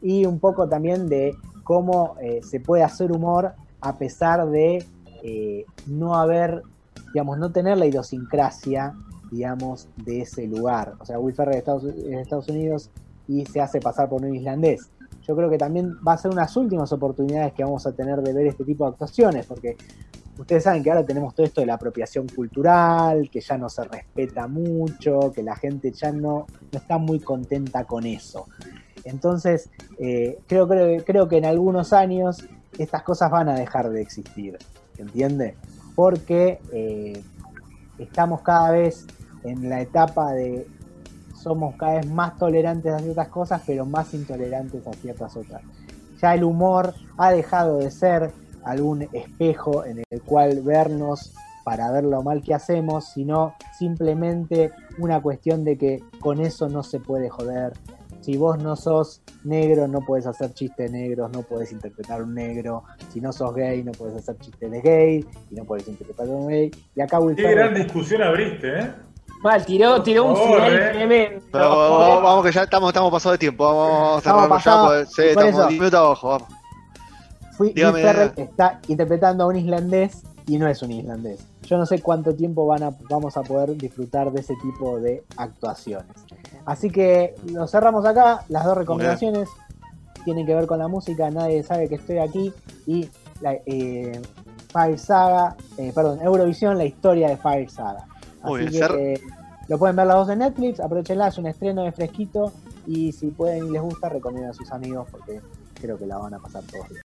y 0.00 0.26
un 0.26 0.38
poco 0.38 0.68
también 0.68 1.08
de 1.08 1.34
cómo 1.64 2.16
eh, 2.20 2.40
se 2.42 2.60
puede 2.60 2.82
hacer 2.82 3.12
humor 3.12 3.52
a 3.80 3.96
pesar 3.96 4.48
de 4.48 4.84
eh, 5.22 5.64
no 5.86 6.14
haber, 6.14 6.62
digamos, 7.12 7.38
no 7.38 7.50
tener 7.50 7.78
la 7.78 7.86
idiosincrasia, 7.86 8.94
digamos, 9.30 9.88
de 9.96 10.22
ese 10.22 10.46
lugar. 10.46 10.94
O 11.00 11.04
sea, 11.04 11.18
Will 11.18 11.34
Ferrell 11.34 11.58
Estados, 11.58 11.84
de 11.84 12.20
Estados 12.20 12.48
Unidos 12.48 12.90
y 13.26 13.44
se 13.46 13.60
hace 13.60 13.80
pasar 13.80 14.08
por 14.08 14.22
un 14.22 14.34
islandés. 14.34 14.90
Yo 15.26 15.36
creo 15.36 15.50
que 15.50 15.58
también 15.58 15.94
va 16.06 16.14
a 16.14 16.18
ser 16.18 16.30
unas 16.30 16.56
últimas 16.56 16.90
oportunidades 16.92 17.52
que 17.52 17.62
vamos 17.62 17.86
a 17.86 17.92
tener 17.92 18.22
de 18.22 18.32
ver 18.32 18.46
este 18.46 18.64
tipo 18.64 18.84
de 18.84 18.92
actuaciones, 18.92 19.44
porque 19.44 19.76
ustedes 20.38 20.64
saben 20.64 20.82
que 20.82 20.90
ahora 20.90 21.04
tenemos 21.04 21.34
todo 21.34 21.44
esto 21.44 21.60
de 21.60 21.66
la 21.66 21.74
apropiación 21.74 22.26
cultural, 22.28 23.28
que 23.30 23.40
ya 23.40 23.58
no 23.58 23.68
se 23.68 23.84
respeta 23.84 24.48
mucho, 24.48 25.32
que 25.34 25.42
la 25.42 25.54
gente 25.54 25.92
ya 25.92 26.12
no, 26.12 26.46
no 26.72 26.78
está 26.78 26.96
muy 26.96 27.20
contenta 27.20 27.84
con 27.84 28.06
eso. 28.06 28.46
Entonces, 29.08 29.70
eh, 29.98 30.38
creo, 30.46 30.68
creo, 30.68 31.04
creo 31.04 31.28
que 31.28 31.38
en 31.38 31.44
algunos 31.44 31.92
años 31.92 32.46
estas 32.78 33.02
cosas 33.02 33.30
van 33.30 33.48
a 33.48 33.54
dejar 33.54 33.90
de 33.90 34.02
existir, 34.02 34.58
¿entiende? 34.98 35.56
Porque 35.94 36.60
eh, 36.72 37.22
estamos 37.98 38.42
cada 38.42 38.70
vez 38.70 39.06
en 39.44 39.68
la 39.68 39.80
etapa 39.80 40.32
de 40.32 40.66
somos 41.34 41.76
cada 41.76 41.94
vez 41.94 42.06
más 42.10 42.36
tolerantes 42.36 42.92
a 42.92 42.98
ciertas 42.98 43.28
cosas, 43.28 43.62
pero 43.66 43.86
más 43.86 44.12
intolerantes 44.12 44.86
a 44.86 44.92
ciertas 44.92 45.36
otras. 45.36 45.62
Ya 46.20 46.34
el 46.34 46.44
humor 46.44 46.94
ha 47.16 47.30
dejado 47.30 47.78
de 47.78 47.90
ser 47.90 48.32
algún 48.64 49.08
espejo 49.12 49.84
en 49.84 50.02
el 50.10 50.22
cual 50.22 50.62
vernos 50.62 51.32
para 51.64 51.90
ver 51.92 52.04
lo 52.04 52.22
mal 52.22 52.42
que 52.42 52.54
hacemos, 52.54 53.06
sino 53.06 53.54
simplemente 53.78 54.72
una 54.98 55.20
cuestión 55.20 55.64
de 55.64 55.78
que 55.78 56.02
con 56.20 56.40
eso 56.40 56.68
no 56.68 56.82
se 56.82 56.98
puede 56.98 57.28
joder. 57.28 57.74
Si 58.28 58.36
vos 58.36 58.58
no 58.62 58.76
sos 58.76 59.22
negro, 59.44 59.88
no 59.88 60.02
puedes 60.02 60.26
hacer 60.26 60.52
chistes 60.52 60.90
negros, 60.92 61.30
no 61.32 61.40
puedes 61.40 61.72
interpretar 61.72 62.22
un 62.22 62.34
negro. 62.34 62.84
Si 63.10 63.22
no 63.22 63.32
sos 63.32 63.54
gay, 63.54 63.82
no 63.82 63.92
puedes 63.92 64.16
hacer 64.16 64.36
chistes 64.36 64.70
de 64.70 64.82
gay 64.82 65.26
y 65.50 65.54
no 65.54 65.64
puedes 65.64 65.88
interpretar 65.88 66.28
un 66.28 66.46
gay. 66.48 66.70
Y 66.94 67.00
acá 67.00 67.20
Will 67.20 67.34
Qué 67.34 67.42
Ferrell- 67.44 67.54
gran 67.54 67.74
discusión 67.74 68.20
abriste, 68.22 68.80
¿eh? 68.80 68.92
Mal, 69.42 69.64
tiró, 69.64 70.02
tiró 70.02 70.26
un 70.26 70.36
favor, 70.36 70.60
eh. 70.60 70.90
tremendo. 70.92 71.40
Pero 71.50 71.68
vamos, 71.70 72.22
vamos 72.22 72.44
que 72.44 72.52
ya 72.52 72.62
estamos, 72.64 72.88
estamos 72.90 73.10
pasados 73.10 73.32
de 73.36 73.38
tiempo. 73.38 73.64
Vamos, 73.64 73.88
vamos 73.88 74.14
a 74.14 74.18
Estamos 74.18 74.42
cerrarlo 74.42 74.44
ya. 74.44 74.54
pasados, 74.56 75.08
porque- 75.16 75.22
sí, 75.22 75.28
estamos 75.30 75.48
eso. 75.48 75.66
10 75.68 75.80
minutos 75.80 75.98
abajo. 75.98 76.28
Vamos. 76.28 76.48
Fui- 77.56 77.72
Dígame, 77.72 77.94
Will 77.94 78.02
Ferrell 78.02 78.30
dígame. 78.36 78.50
está 78.50 78.80
interpretando 78.88 79.44
a 79.44 79.46
un 79.46 79.56
islandés 79.56 80.22
y 80.48 80.56
no 80.56 80.66
es 80.66 80.82
un 80.82 80.90
islandés. 80.90 81.46
Yo 81.62 81.76
no 81.76 81.84
sé 81.84 82.00
cuánto 82.00 82.34
tiempo 82.34 82.66
van 82.66 82.82
a, 82.82 82.90
vamos 83.08 83.36
a 83.36 83.42
poder 83.42 83.76
disfrutar 83.76 84.32
de 84.32 84.40
ese 84.40 84.54
tipo 84.56 84.98
de 84.98 85.22
actuaciones. 85.36 86.16
Así 86.64 86.90
que 86.90 87.34
lo 87.52 87.66
cerramos 87.66 88.04
acá. 88.06 88.44
Las 88.48 88.64
dos 88.64 88.76
recomendaciones 88.76 89.48
tienen 90.24 90.46
que 90.46 90.54
ver 90.54 90.66
con 90.66 90.78
la 90.78 90.88
música. 90.88 91.30
Nadie 91.30 91.62
sabe 91.62 91.88
que 91.88 91.96
estoy 91.96 92.18
aquí. 92.18 92.52
Y 92.86 93.08
la, 93.42 93.52
eh, 93.66 94.20
Fire 94.72 94.98
Saga, 94.98 95.54
eh, 95.76 95.92
perdón, 95.94 96.20
Eurovisión, 96.22 96.78
la 96.78 96.84
historia 96.86 97.28
de 97.28 97.36
Fire 97.36 97.70
Saga. 97.70 98.06
Muy 98.42 98.62
Así 98.62 98.70
bien, 98.70 98.88
que 98.88 99.12
eh, 99.12 99.20
lo 99.68 99.78
pueden 99.78 99.96
ver 99.96 100.06
las 100.06 100.16
dos 100.16 100.30
en 100.30 100.38
Netflix. 100.38 100.80
Aprovechenla, 100.80 101.28
es 101.28 101.36
un 101.36 101.46
estreno 101.46 101.82
de 101.82 101.92
fresquito. 101.92 102.52
Y 102.86 103.12
si 103.12 103.28
pueden 103.28 103.66
y 103.66 103.70
les 103.70 103.82
gusta, 103.82 104.08
recomienden 104.08 104.50
a 104.50 104.54
sus 104.54 104.72
amigos 104.72 105.06
porque 105.10 105.42
creo 105.74 105.98
que 105.98 106.06
la 106.06 106.16
van 106.16 106.32
a 106.32 106.38
pasar 106.38 106.62
todos 106.64 106.88
bien. 106.88 106.96